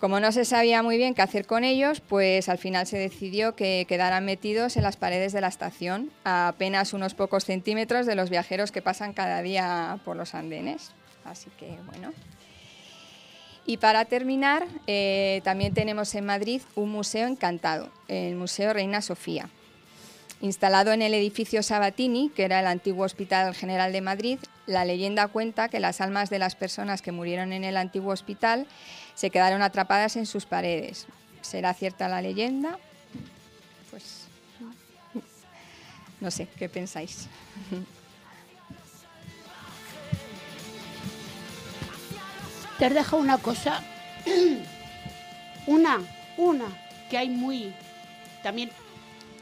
Como 0.01 0.21
no 0.21 0.31
se 0.31 0.45
sabía 0.45 0.83
muy 0.85 0.97
bien 0.97 1.15
qué 1.15 1.23
hacer 1.23 1.45
con 1.45 1.65
ellos, 1.65 2.01
pues 2.01 2.49
al 2.49 2.59
final 2.59 2.87
se 2.87 2.97
decidió 2.97 3.57
que 3.57 3.85
quedaran 3.89 4.25
metidos 4.25 4.77
en 4.77 4.85
las 4.85 4.97
paredes 4.97 5.33
de 5.33 5.41
la 5.41 5.49
estación, 5.49 6.13
a 6.23 6.49
apenas 6.49 6.93
unos 6.93 7.15
pocos 7.15 7.45
centímetros 7.45 8.07
de 8.07 8.15
los 8.15 8.31
viajeros 8.31 8.71
que 8.71 8.81
pasan 8.81 9.13
cada 9.13 9.43
día 9.43 9.99
por 10.05 10.17
los 10.17 10.37
andenes. 10.37 10.93
Así 11.25 11.51
que 11.59 11.77
bueno. 11.87 12.13
Y 13.67 13.79
para 13.79 14.05
terminar, 14.05 14.67
eh, 14.87 15.41
también 15.43 15.75
tenemos 15.75 16.15
en 16.15 16.25
Madrid 16.25 16.63
un 16.77 16.91
museo 16.91 17.27
encantado, 17.27 17.91
el 18.07 18.37
Museo 18.37 18.73
Reina 18.73 19.03
Sofía. 19.03 19.51
Instalado 20.41 20.93
en 20.93 21.03
el 21.03 21.13
edificio 21.13 21.65
Sabatini, 21.65 22.31
que 22.31 22.45
era 22.45 22.61
el 22.61 22.69
antiguo 22.69 23.05
Hospital 23.05 23.53
General 23.57 23.93
de 23.93 24.01
Madrid, 24.01 24.39
la 24.67 24.85
leyenda 24.85 25.27
cuenta 25.27 25.69
que 25.69 25.81
las 25.81 26.01
almas 26.01 26.31
de 26.31 26.39
las 26.39 26.55
personas 26.55 27.03
que 27.03 27.11
murieron 27.11 27.53
en 27.53 27.65
el 27.65 27.77
antiguo 27.77 28.13
hospital 28.13 28.69
se 29.19 29.31
quedaron 29.31 29.63
atrapadas 29.63 30.15
en 30.15 30.27
sus 30.27 30.47
paredes. 30.47 31.09
¿Será 31.41 31.75
cierta 31.75 32.09
la 32.09 32.23
leyenda? 32.23 32.79
Pues 33.91 34.29
no 36.21 36.31
sé, 36.31 36.47
¿qué 36.57 36.69
pensáis? 36.69 37.27
Te 42.79 42.85
has 42.85 42.95
dejado 42.95 43.21
una 43.21 43.39
cosa, 43.39 43.83
una, 45.67 45.99
una, 46.37 46.69
que 47.11 47.19
hay 47.19 47.29
muy, 47.29 47.75
también 48.45 48.71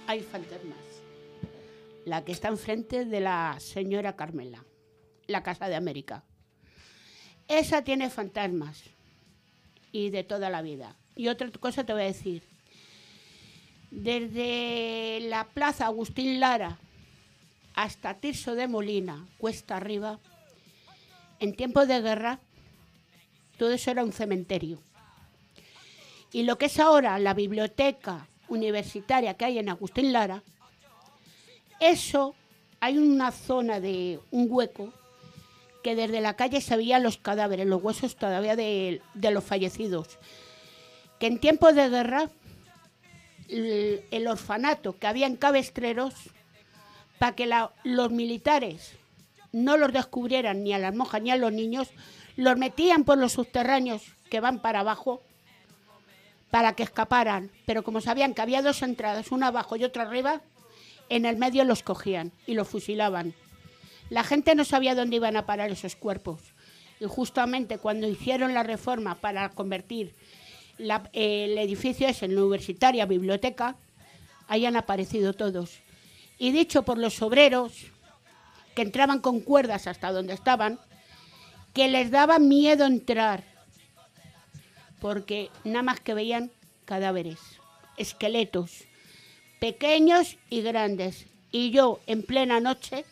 hay 0.06 0.22
fantasmas. 0.22 0.78
La 2.06 2.24
que 2.24 2.32
está 2.32 2.48
enfrente 2.48 3.04
de 3.04 3.20
la 3.20 3.56
señora 3.58 4.16
Carmela, 4.16 4.64
la 5.26 5.42
Casa 5.42 5.68
de 5.68 5.76
América. 5.76 6.24
Esa 7.46 7.82
tiene 7.82 8.08
fantasmas 8.08 8.95
y 9.92 10.10
de 10.10 10.24
toda 10.24 10.50
la 10.50 10.62
vida. 10.62 10.94
Y 11.14 11.28
otra 11.28 11.50
cosa 11.50 11.84
te 11.84 11.92
voy 11.92 12.02
a 12.02 12.06
decir. 12.06 12.42
Desde 13.90 15.20
la 15.28 15.44
Plaza 15.44 15.86
Agustín 15.86 16.40
Lara 16.40 16.78
hasta 17.74 18.14
Tirso 18.14 18.54
de 18.54 18.68
Molina, 18.68 19.26
cuesta 19.38 19.76
arriba, 19.76 20.18
en 21.40 21.54
tiempos 21.54 21.86
de 21.88 22.00
guerra, 22.00 22.40
todo 23.58 23.72
eso 23.72 23.90
era 23.90 24.04
un 24.04 24.12
cementerio. 24.12 24.80
Y 26.32 26.42
lo 26.42 26.58
que 26.58 26.66
es 26.66 26.78
ahora 26.78 27.18
la 27.18 27.34
biblioteca 27.34 28.28
universitaria 28.48 29.34
que 29.34 29.44
hay 29.44 29.58
en 29.58 29.68
Agustín 29.68 30.12
Lara, 30.12 30.42
eso 31.80 32.34
hay 32.80 32.98
una 32.98 33.32
zona 33.32 33.80
de 33.80 34.20
un 34.30 34.46
hueco 34.50 34.92
que 35.86 35.94
desde 35.94 36.20
la 36.20 36.34
calle 36.34 36.60
se 36.60 36.76
veían 36.76 37.04
los 37.04 37.16
cadáveres, 37.16 37.64
los 37.64 37.80
huesos 37.80 38.16
todavía 38.16 38.56
de, 38.56 39.00
los 39.14 39.44
fallecidos. 39.44 40.18
Que 41.20 41.28
en 41.28 41.38
tiempos 41.38 41.76
de 41.76 41.88
guerra, 41.88 42.28
el, 43.48 44.26
orfanato 44.26 44.98
que 44.98 45.06
había 45.06 45.28
en 45.28 45.36
Cabestreros, 45.36 46.12
para 47.20 47.36
que 47.36 47.48
los 47.84 48.10
militares 48.10 48.96
no 49.52 49.76
los 49.76 49.92
descubrieran 49.92 50.64
ni 50.64 50.72
a 50.72 50.80
las 50.80 50.92
monjas 50.92 51.22
ni 51.22 51.30
a 51.30 51.36
los 51.36 51.52
niños, 51.52 51.90
los 52.34 52.58
metían 52.58 53.04
por 53.04 53.18
los 53.18 53.34
subterráneos 53.34 54.02
que 54.28 54.40
van 54.40 54.60
para 54.60 54.80
abajo 54.80 55.22
para 56.50 56.72
que 56.72 56.82
escaparan. 56.82 57.52
Pero 57.64 57.84
como 57.84 58.00
sabían 58.00 58.34
que 58.34 58.42
había 58.42 58.60
dos 58.60 58.82
entradas, 58.82 59.30
una 59.30 59.46
abajo 59.46 59.76
y 59.76 59.84
otra 59.84 60.02
arriba, 60.02 60.40
en 61.10 61.26
el 61.26 61.36
medio 61.36 61.62
los 61.62 61.84
cogían 61.84 62.32
y 62.44 62.54
los 62.54 62.66
fusilaban. 62.66 63.34
La 64.10 64.24
gente 64.24 64.54
no 64.54 64.64
sabía 64.64 64.94
dónde 64.94 65.16
iban 65.16 65.36
a 65.36 65.46
parar 65.46 65.70
esos 65.70 65.96
cuerpos. 65.96 66.40
Y 67.00 67.06
justamente 67.06 67.78
cuando 67.78 68.08
hicieron 68.08 68.54
la 68.54 68.62
reforma 68.62 69.16
para 69.16 69.50
convertir 69.50 70.14
el 70.78 71.58
edificio 71.58 72.08
ese 72.08 72.26
en 72.26 72.34
la 72.34 72.42
universitaria 72.42 73.06
biblioteca, 73.06 73.76
ahí 74.48 74.66
han 74.66 74.76
aparecido 74.76 75.32
todos. 75.32 75.80
Y 76.38 76.52
dicho 76.52 76.82
por 76.84 76.98
los 76.98 77.20
obreros, 77.22 77.86
que 78.74 78.82
entraban 78.82 79.20
con 79.20 79.40
cuerdas 79.40 79.86
hasta 79.86 80.12
donde 80.12 80.34
estaban, 80.34 80.78
que 81.72 81.88
les 81.88 82.10
daba 82.10 82.38
miedo 82.38 82.84
entrar, 82.84 83.42
porque 85.00 85.50
nada 85.64 85.82
más 85.82 86.00
que 86.00 86.14
veían 86.14 86.50
cadáveres, 86.84 87.38
esqueletos, 87.96 88.84
pequeños 89.60 90.36
y 90.50 90.60
grandes. 90.60 91.26
Y 91.50 91.70
yo, 91.70 92.00
en 92.06 92.22
plena 92.22 92.60
noche, 92.60 93.04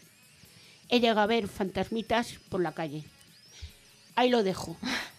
he 0.88 1.00
llegado 1.00 1.20
a 1.20 1.26
ver 1.26 1.48
fantasmitas 1.48 2.34
por 2.48 2.60
la 2.60 2.72
calle. 2.72 3.04
Ahí 4.16 4.30
lo 4.30 4.42
dejo. 4.42 4.76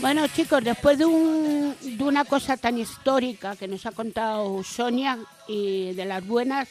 Bueno, 0.00 0.26
chicos, 0.28 0.64
después 0.64 0.98
de, 0.98 1.04
un- 1.04 1.76
de 1.82 2.02
una 2.04 2.24
cosa 2.24 2.56
tan 2.56 2.78
histórica 2.78 3.54
que 3.56 3.68
nos 3.68 3.84
ha 3.86 3.92
contado 3.92 4.62
Sonia 4.64 5.18
y 5.46 5.92
de 5.92 6.04
las 6.06 6.26
buenas, 6.26 6.68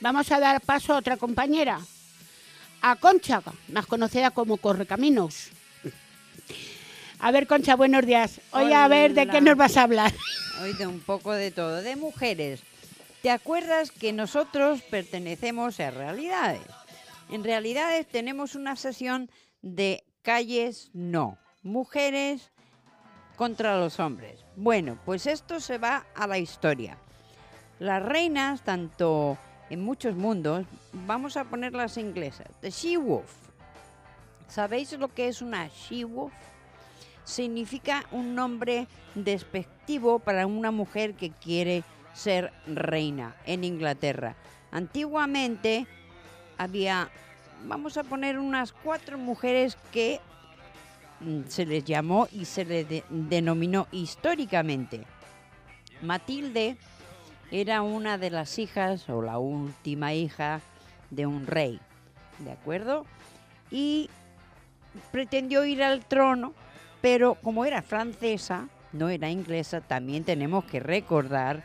vamos 0.00 0.30
a 0.30 0.38
dar 0.38 0.60
paso 0.60 0.92
a 0.92 0.98
otra 0.98 1.16
compañera, 1.16 1.80
a 2.82 2.96
Concha, 2.96 3.42
más 3.68 3.86
conocida 3.86 4.30
como 4.30 4.58
Correcaminos. 4.58 5.48
A 7.20 7.30
ver, 7.30 7.46
Concha, 7.46 7.74
buenos 7.74 8.04
días. 8.06 8.40
Oye, 8.52 8.74
a 8.74 8.86
ver, 8.86 9.14
¿de 9.14 9.26
qué 9.28 9.40
nos 9.40 9.56
vas 9.56 9.76
a 9.76 9.82
hablar? 9.84 10.12
Hoy 10.62 10.72
de 10.74 10.86
un 10.86 11.00
poco 11.00 11.32
de 11.32 11.50
todo. 11.50 11.80
De 11.82 11.96
mujeres. 11.96 12.60
¿Te 13.22 13.30
acuerdas 13.30 13.90
que 13.90 14.12
nosotros 14.12 14.82
pertenecemos 14.82 15.80
a 15.80 15.90
Realidades? 15.90 16.62
En 17.30 17.42
Realidades 17.44 18.06
tenemos 18.06 18.54
una 18.54 18.76
sesión 18.76 19.30
de 19.62 20.04
calles 20.22 20.90
no. 20.92 21.38
Mujeres 21.64 22.50
contra 23.38 23.78
los 23.78 23.98
hombres. 24.00 24.44
Bueno, 24.56 24.98
pues 25.06 25.26
esto 25.26 25.60
se 25.60 25.78
va 25.78 26.04
a 26.14 26.26
la 26.26 26.36
historia. 26.36 26.98
Las 27.78 28.02
reinas, 28.02 28.62
tanto 28.62 29.38
en 29.70 29.80
muchos 29.80 30.14
mundos, 30.14 30.66
vamos 30.92 31.38
a 31.38 31.44
ponerlas 31.44 31.96
inglesas. 31.96 32.48
The 32.60 32.70
She-Wolf. 32.70 33.32
¿Sabéis 34.48 34.92
lo 34.98 35.08
que 35.08 35.28
es 35.28 35.40
una 35.40 35.68
She-Wolf? 35.68 36.32
significa 37.28 38.06
un 38.10 38.34
nombre 38.34 38.88
despectivo 39.14 40.18
para 40.18 40.46
una 40.46 40.70
mujer 40.70 41.12
que 41.14 41.30
quiere 41.30 41.84
ser 42.14 42.52
reina 42.66 43.36
en 43.44 43.64
Inglaterra. 43.64 44.34
Antiguamente 44.72 45.86
había, 46.56 47.10
vamos 47.64 47.98
a 47.98 48.04
poner 48.04 48.38
unas 48.38 48.72
cuatro 48.72 49.18
mujeres 49.18 49.76
que 49.92 50.20
se 51.48 51.66
les 51.66 51.84
llamó 51.84 52.28
y 52.32 52.44
se 52.44 52.64
les 52.64 52.88
de- 52.88 53.04
denominó 53.08 53.86
históricamente. 53.92 55.04
Matilde 56.02 56.76
era 57.50 57.82
una 57.82 58.18
de 58.18 58.30
las 58.30 58.58
hijas 58.58 59.08
o 59.08 59.22
la 59.22 59.38
última 59.38 60.14
hija 60.14 60.60
de 61.10 61.26
un 61.26 61.46
rey, 61.46 61.80
¿de 62.38 62.52
acuerdo? 62.52 63.04
Y 63.70 64.08
pretendió 65.10 65.64
ir 65.64 65.82
al 65.82 66.04
trono, 66.04 66.54
pero 67.00 67.34
como 67.36 67.64
era 67.64 67.82
francesa, 67.82 68.68
no 68.92 69.08
era 69.08 69.28
inglesa, 69.30 69.80
también 69.80 70.24
tenemos 70.24 70.64
que 70.64 70.80
recordar 70.80 71.62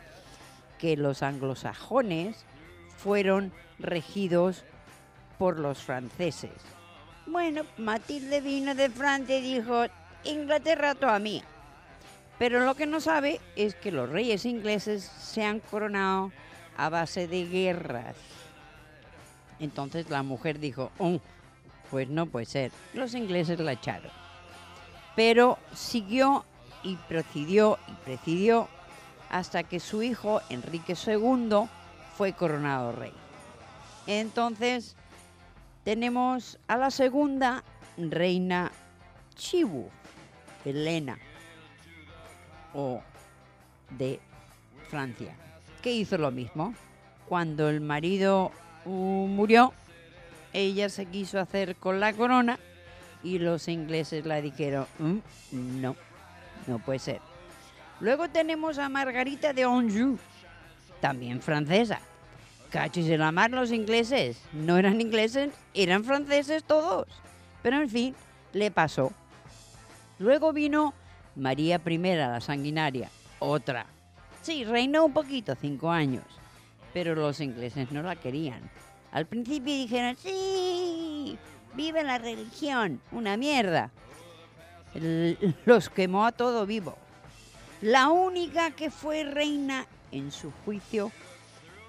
que 0.79 0.97
los 0.97 1.21
anglosajones 1.23 2.43
fueron 2.97 3.51
regidos 3.79 4.63
por 5.37 5.59
los 5.59 5.79
franceses. 5.79 6.51
Bueno, 7.25 7.63
Matilde 7.77 8.41
vino 8.41 8.75
de 8.75 8.89
Francia 8.89 9.37
y 9.37 9.41
dijo, 9.41 9.85
Inglaterra 10.23 10.95
toda 10.95 11.19
mía. 11.19 11.43
Pero 12.37 12.65
lo 12.65 12.75
que 12.75 12.85
no 12.85 12.99
sabe 12.99 13.39
es 13.55 13.75
que 13.75 13.91
los 13.91 14.09
reyes 14.09 14.45
ingleses 14.45 15.03
se 15.03 15.43
han 15.43 15.59
coronado 15.59 16.31
a 16.75 16.89
base 16.89 17.27
de 17.27 17.45
guerras. 17.45 18.15
Entonces 19.59 20.09
la 20.09 20.23
mujer 20.23 20.59
dijo, 20.59 20.91
"Oh, 20.97 21.21
pues 21.89 22.09
no 22.09 22.25
puede 22.25 22.45
ser. 22.45 22.71
Los 22.93 23.13
ingleses 23.13 23.59
la 23.59 23.73
echaron. 23.73 24.11
Pero 25.15 25.59
siguió 25.73 26.43
y 26.81 26.95
presidió 26.95 27.77
y 27.87 27.91
presidió 28.03 28.67
hasta 29.29 29.63
que 29.63 29.79
su 29.79 30.03
hijo, 30.03 30.41
Enrique 30.49 30.95
II, 30.95 31.69
fue 32.17 32.33
coronado 32.33 32.91
rey. 32.91 33.13
Entonces 34.07 34.95
tenemos 35.83 36.57
a 36.67 36.77
la 36.77 36.91
segunda 36.91 37.63
reina 37.97 38.71
Chibu, 39.35 39.89
Helena, 40.65 41.17
o 42.73 43.01
de 43.91 44.19
Francia, 44.89 45.35
que 45.81 45.91
hizo 45.91 46.17
lo 46.17 46.31
mismo. 46.31 46.73
Cuando 47.27 47.69
el 47.69 47.81
marido 47.81 48.51
uh, 48.85 48.89
murió, 49.27 49.73
ella 50.53 50.89
se 50.89 51.05
quiso 51.05 51.39
hacer 51.39 51.75
con 51.75 51.99
la 51.99 52.13
corona 52.13 52.59
y 53.23 53.39
los 53.39 53.67
ingleses 53.67 54.25
la 54.25 54.41
dijeron, 54.41 54.85
"Mm, 54.99 55.81
no, 55.81 55.95
no 56.67 56.79
puede 56.79 56.99
ser. 56.99 57.21
Luego 57.99 58.29
tenemos 58.29 58.77
a 58.77 58.89
Margarita 58.89 59.53
de 59.53 59.63
Anjou, 59.63 60.17
también 60.99 61.41
francesa. 61.41 61.99
Cachis 62.73 63.05
de 63.05 63.19
la 63.19 63.31
mar 63.31 63.51
los 63.51 63.71
ingleses. 63.71 64.41
No 64.51 64.79
eran 64.79 64.99
ingleses, 64.99 65.53
eran 65.75 66.03
franceses 66.03 66.63
todos. 66.63 67.05
Pero 67.61 67.79
en 67.79 67.87
fin, 67.87 68.15
le 68.51 68.71
pasó. 68.71 69.11
Luego 70.17 70.53
vino 70.53 70.95
María 71.35 71.79
I, 71.85 71.97
la 71.99 72.41
sanguinaria, 72.41 73.11
otra. 73.37 73.85
Sí, 74.41 74.63
reinó 74.63 75.05
un 75.05 75.13
poquito, 75.13 75.53
cinco 75.53 75.91
años. 75.91 76.23
Pero 76.93 77.13
los 77.13 77.39
ingleses 77.41 77.91
no 77.91 78.01
la 78.01 78.15
querían. 78.15 78.71
Al 79.11 79.27
principio 79.27 79.71
dijeron, 79.71 80.17
sí, 80.17 81.37
vive 81.75 82.03
la 82.03 82.17
religión, 82.17 82.99
una 83.11 83.37
mierda. 83.37 83.91
Los 85.65 85.89
quemó 85.89 86.25
a 86.25 86.31
todo 86.31 86.65
vivo. 86.65 86.97
La 87.81 88.09
única 88.09 88.71
que 88.71 88.89
fue 88.89 89.25
reina 89.25 89.85
en 90.11 90.31
su 90.31 90.51
juicio 90.65 91.11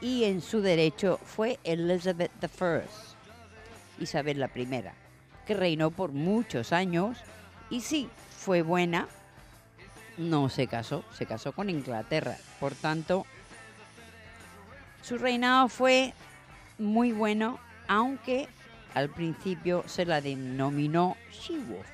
y 0.04 0.24
en 0.24 0.42
su 0.42 0.60
derecho 0.60 1.18
fue 1.24 1.58
Elizabeth 1.64 2.30
I, 2.42 4.02
Isabel 4.02 4.38
la 4.38 4.50
I, 4.54 4.84
que 5.46 5.54
reinó 5.54 5.90
por 5.90 6.12
muchos 6.12 6.74
años 6.74 7.16
y 7.70 7.80
sí, 7.80 8.10
fue 8.36 8.60
buena, 8.60 9.08
no 10.18 10.50
se 10.50 10.66
casó, 10.66 11.06
se 11.14 11.24
casó 11.24 11.52
con 11.52 11.70
Inglaterra. 11.70 12.36
Por 12.60 12.74
tanto, 12.74 13.24
su 15.00 15.16
reinado 15.16 15.68
fue 15.68 16.12
muy 16.76 17.12
bueno, 17.12 17.58
aunque 17.88 18.46
al 18.92 19.08
principio 19.08 19.84
se 19.86 20.04
la 20.04 20.20
denominó 20.20 21.16
She-Wolf. 21.32 21.88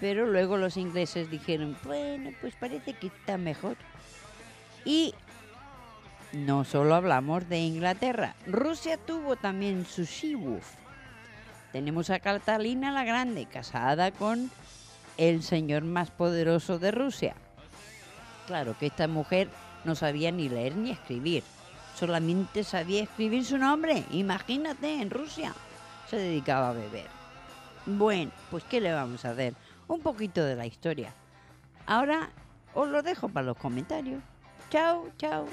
Pero 0.00 0.26
luego 0.26 0.56
los 0.56 0.76
ingleses 0.76 1.30
dijeron, 1.30 1.76
bueno, 1.84 2.32
pues 2.40 2.56
parece 2.56 2.94
que 2.94 3.06
está 3.06 3.38
mejor. 3.38 3.76
Y 4.84 5.14
no 6.36 6.64
solo 6.64 6.94
hablamos 6.94 7.48
de 7.48 7.58
Inglaterra, 7.58 8.34
Rusia 8.46 8.98
tuvo 8.98 9.36
también 9.36 9.86
su 9.86 10.04
She-Wolf. 10.04 10.66
Tenemos 11.72 12.10
a 12.10 12.20
Catalina 12.20 12.92
la 12.92 13.04
Grande, 13.04 13.46
casada 13.46 14.10
con 14.10 14.50
el 15.16 15.42
señor 15.42 15.84
más 15.84 16.10
poderoso 16.10 16.78
de 16.78 16.90
Rusia. 16.90 17.34
Claro 18.46 18.76
que 18.78 18.86
esta 18.86 19.08
mujer 19.08 19.48
no 19.84 19.94
sabía 19.94 20.30
ni 20.30 20.48
leer 20.48 20.76
ni 20.76 20.90
escribir, 20.90 21.42
solamente 21.94 22.64
sabía 22.64 23.02
escribir 23.02 23.44
su 23.44 23.56
nombre. 23.56 24.04
Imagínate, 24.10 25.00
en 25.00 25.10
Rusia 25.10 25.54
se 26.08 26.16
dedicaba 26.16 26.70
a 26.70 26.74
beber. 26.74 27.06
Bueno, 27.86 28.30
pues 28.50 28.64
¿qué 28.64 28.80
le 28.80 28.92
vamos 28.92 29.24
a 29.24 29.30
hacer? 29.30 29.54
Un 29.88 30.00
poquito 30.00 30.44
de 30.44 30.56
la 30.56 30.66
historia. 30.66 31.14
Ahora 31.86 32.28
os 32.74 32.88
lo 32.88 33.02
dejo 33.02 33.28
para 33.28 33.46
los 33.46 33.56
comentarios. 33.56 34.22
Chao, 34.70 35.08
chao. 35.16 35.46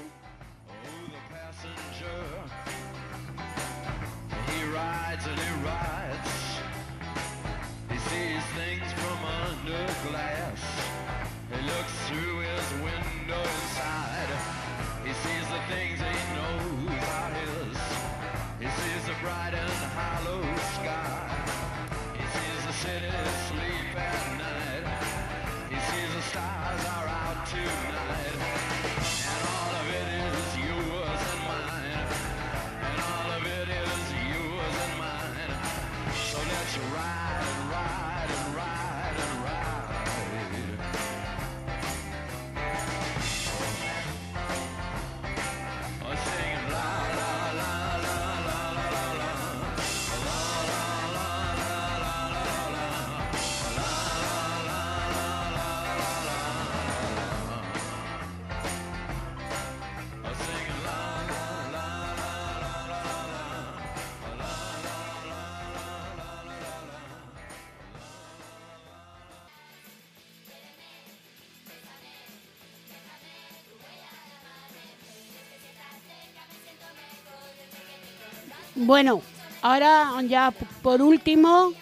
Bueno, 78.74 79.22
ahora 79.62 80.10
ya 80.26 80.52
por 80.82 81.00
último 81.00 81.72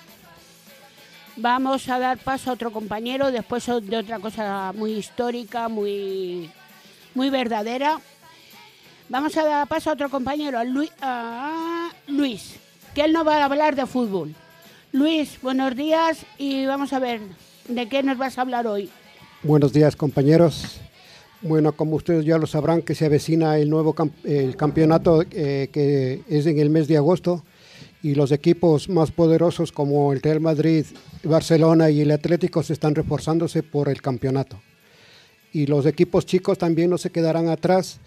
vamos 1.37 1.89
a 1.89 1.99
dar 1.99 2.19
paso 2.19 2.51
a 2.51 2.53
otro 2.55 2.71
compañero 2.71 3.33
después 3.33 3.67
de 3.67 3.97
otra 3.97 4.19
cosa 4.19 4.73
muy 4.75 4.93
histórica, 4.93 5.69
muy, 5.69 6.51
muy 7.15 7.31
verdadera. 7.31 7.99
Vamos 9.09 9.37
a 9.37 9.45
dar 9.45 9.69
paso 9.69 9.91
a 9.91 9.95
otro 9.95 10.11
compañero, 10.11 10.59
a 10.59 10.65
Luis, 10.65 10.93
Luis, 12.07 12.57
que 12.95 13.03
él 13.03 13.13
nos 13.13 13.27
va 13.27 13.39
a 13.39 13.45
hablar 13.45 13.75
de 13.75 13.87
fútbol. 13.87 14.35
Luis, 14.93 15.41
buenos 15.41 15.75
días 15.75 16.27
y 16.37 16.67
vamos 16.67 16.93
a 16.93 16.99
ver 16.99 17.21
de 17.69 17.89
qué 17.89 18.03
nos 18.03 18.19
vas 18.19 18.37
a 18.37 18.43
hablar 18.43 18.67
hoy. 18.67 18.91
Buenos 19.43 19.73
días 19.73 19.97
compañeros. 19.97 20.79
Bueno, 21.43 21.73
como 21.73 21.97
ustedes 21.97 22.25
ya 22.25 22.39
lo 22.39 22.47
sabrán 22.47 22.83
que 22.83 22.95
se 22.95 23.05
avecina 23.05 23.59
el 23.59 23.69
nuevo 23.69 23.95
el 24.23 24.57
campeonato 24.57 25.23
eh, 25.33 25.69
que 25.73 26.23
es 26.29 26.47
en 26.47 26.59
el 26.61 26.71
mes 26.71 26.87
de 26.87 26.97
agosto 26.97 27.45
y 28.03 28.15
los 28.15 28.31
equipos 28.31 28.89
más 28.89 29.11
poderosos 29.11 29.73
como 29.73 30.13
el 30.13 30.23
Real 30.23 30.41
Madrid, 30.41 30.87
Barcelona 31.25 31.91
y 31.91 32.01
el 32.01 32.11
Atlético 32.11 32.63
se 32.63 32.73
están 32.73 32.95
reforzándose 32.95 33.63
por 33.63 33.89
el 33.89 34.01
campeonato. 34.03 34.61
Y 35.53 35.67
los 35.67 35.85
equipos 35.87 36.27
chicos 36.27 36.59
también 36.59 36.91
no 36.91 36.99
se 36.99 37.11
quedarán 37.11 37.49
atrás 37.49 37.99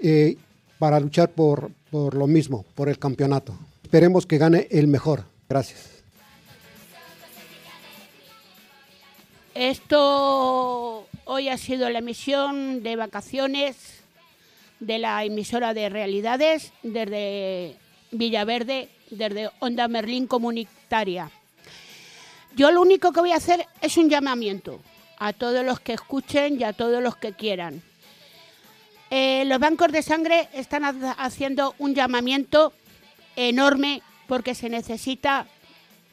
eh, 0.00 0.36
para 0.78 1.00
luchar 1.00 1.30
por, 1.30 1.70
por 1.90 2.14
lo 2.14 2.26
mismo, 2.26 2.64
por 2.74 2.88
el 2.88 2.98
campeonato. 2.98 3.56
Esperemos 3.82 4.26
que 4.26 4.38
gane 4.38 4.68
el 4.70 4.88
mejor. 4.88 5.24
Gracias. 5.48 5.94
Esto 9.54 10.93
hoy 11.24 11.48
ha 11.48 11.58
sido 11.58 11.88
la 11.90 11.98
emisión 12.00 12.82
de 12.82 12.96
vacaciones 12.96 14.02
de 14.80 14.98
la 14.98 15.24
emisora 15.24 15.72
de 15.74 15.88
realidades 15.88 16.72
desde 16.82 17.76
Villaverde, 18.10 18.88
desde 19.10 19.50
Onda 19.60 19.88
Merlín 19.88 20.26
Comunitaria. 20.26 21.30
Yo 22.54 22.70
lo 22.70 22.82
único 22.82 23.12
que 23.12 23.20
voy 23.20 23.32
a 23.32 23.36
hacer 23.36 23.66
es 23.80 23.96
un 23.96 24.08
llamamiento 24.08 24.80
a 25.18 25.32
todos 25.32 25.64
los 25.64 25.80
que 25.80 25.94
escuchen 25.94 26.60
y 26.60 26.64
a 26.64 26.72
todos 26.72 27.02
los 27.02 27.16
que 27.16 27.32
quieran. 27.32 27.82
Eh, 29.10 29.44
los 29.46 29.58
bancos 29.58 29.92
de 29.92 30.02
sangre 30.02 30.48
están 30.52 30.84
ha- 30.84 31.12
haciendo 31.12 31.74
un 31.78 31.94
llamamiento 31.94 32.72
enorme 33.36 34.02
porque 34.26 34.54
se 34.54 34.68
necesita 34.68 35.46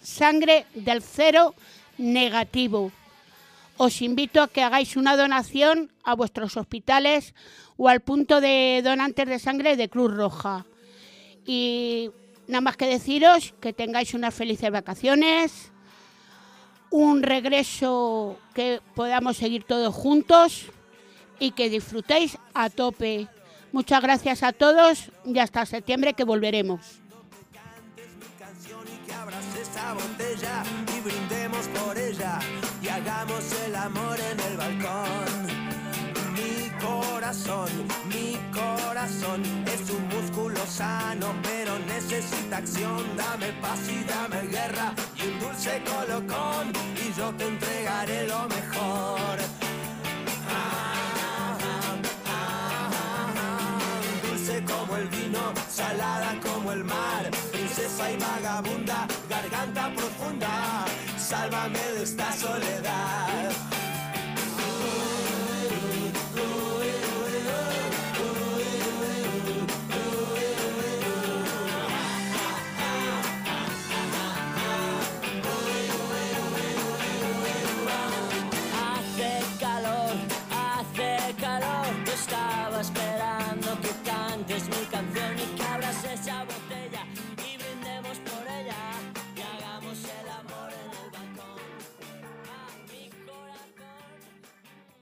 sangre 0.01 0.65
del 0.73 1.01
cero 1.01 1.55
negativo. 1.97 2.91
Os 3.81 4.03
invito 4.05 4.43
a 4.43 4.47
que 4.47 4.61
hagáis 4.61 4.93
una 4.93 5.17
donación 5.17 5.89
a 6.03 6.13
vuestros 6.13 6.55
hospitales 6.55 7.33
o 7.77 7.89
al 7.89 8.01
punto 8.01 8.39
de 8.39 8.81
donantes 8.85 9.25
de 9.25 9.39
sangre 9.39 9.75
de 9.75 9.89
Cruz 9.89 10.13
Roja. 10.13 10.67
Y 11.47 12.11
nada 12.45 12.61
más 12.61 12.77
que 12.77 12.85
deciros 12.85 13.55
que 13.59 13.73
tengáis 13.73 14.13
unas 14.13 14.35
felices 14.35 14.69
vacaciones, 14.69 15.71
un 16.91 17.23
regreso 17.23 18.37
que 18.53 18.81
podamos 18.93 19.37
seguir 19.37 19.63
todos 19.63 19.95
juntos 19.95 20.67
y 21.39 21.49
que 21.49 21.71
disfrutéis 21.71 22.37
a 22.53 22.69
tope. 22.69 23.29
Muchas 23.71 24.03
gracias 24.03 24.43
a 24.43 24.53
todos 24.53 25.09
y 25.25 25.39
hasta 25.39 25.65
septiembre 25.65 26.13
que 26.13 26.23
volveremos. 26.23 27.00
Que 29.05 29.13
abras 29.13 29.45
esa 29.59 29.93
botella 29.93 30.63
y 30.95 31.01
brindemos 31.01 31.67
por 31.67 31.97
ella 31.97 32.39
y 32.81 32.87
hagamos 32.87 33.43
el 33.65 33.75
amor 33.75 34.17
en 34.19 34.39
el 34.39 34.57
balcón. 34.57 35.47
Mi 36.33 36.69
corazón, 36.79 37.69
mi 38.07 38.37
corazón 38.53 39.43
es 39.67 39.89
un 39.89 40.07
músculo 40.07 40.65
sano, 40.65 41.33
pero 41.43 41.77
necesita 41.79 42.57
acción. 42.57 43.03
Dame 43.17 43.51
paz 43.61 43.79
y 43.89 44.03
dame 44.05 44.47
guerra 44.47 44.93
y 45.17 45.27
un 45.27 45.39
dulce 45.39 45.83
colocón 45.83 46.71
y 46.95 47.13
yo 47.17 47.33
te 47.35 47.47
entregaré 47.47 48.27
lo 48.27 48.47
mejor. 48.47 49.50
Y 58.09 58.17
vagabunda, 58.17 59.07
garganta 59.29 59.91
profunda, 59.95 60.85
sálvame 61.17 61.79
de 61.79 62.03
esta 62.03 62.31
soledad. 62.31 63.80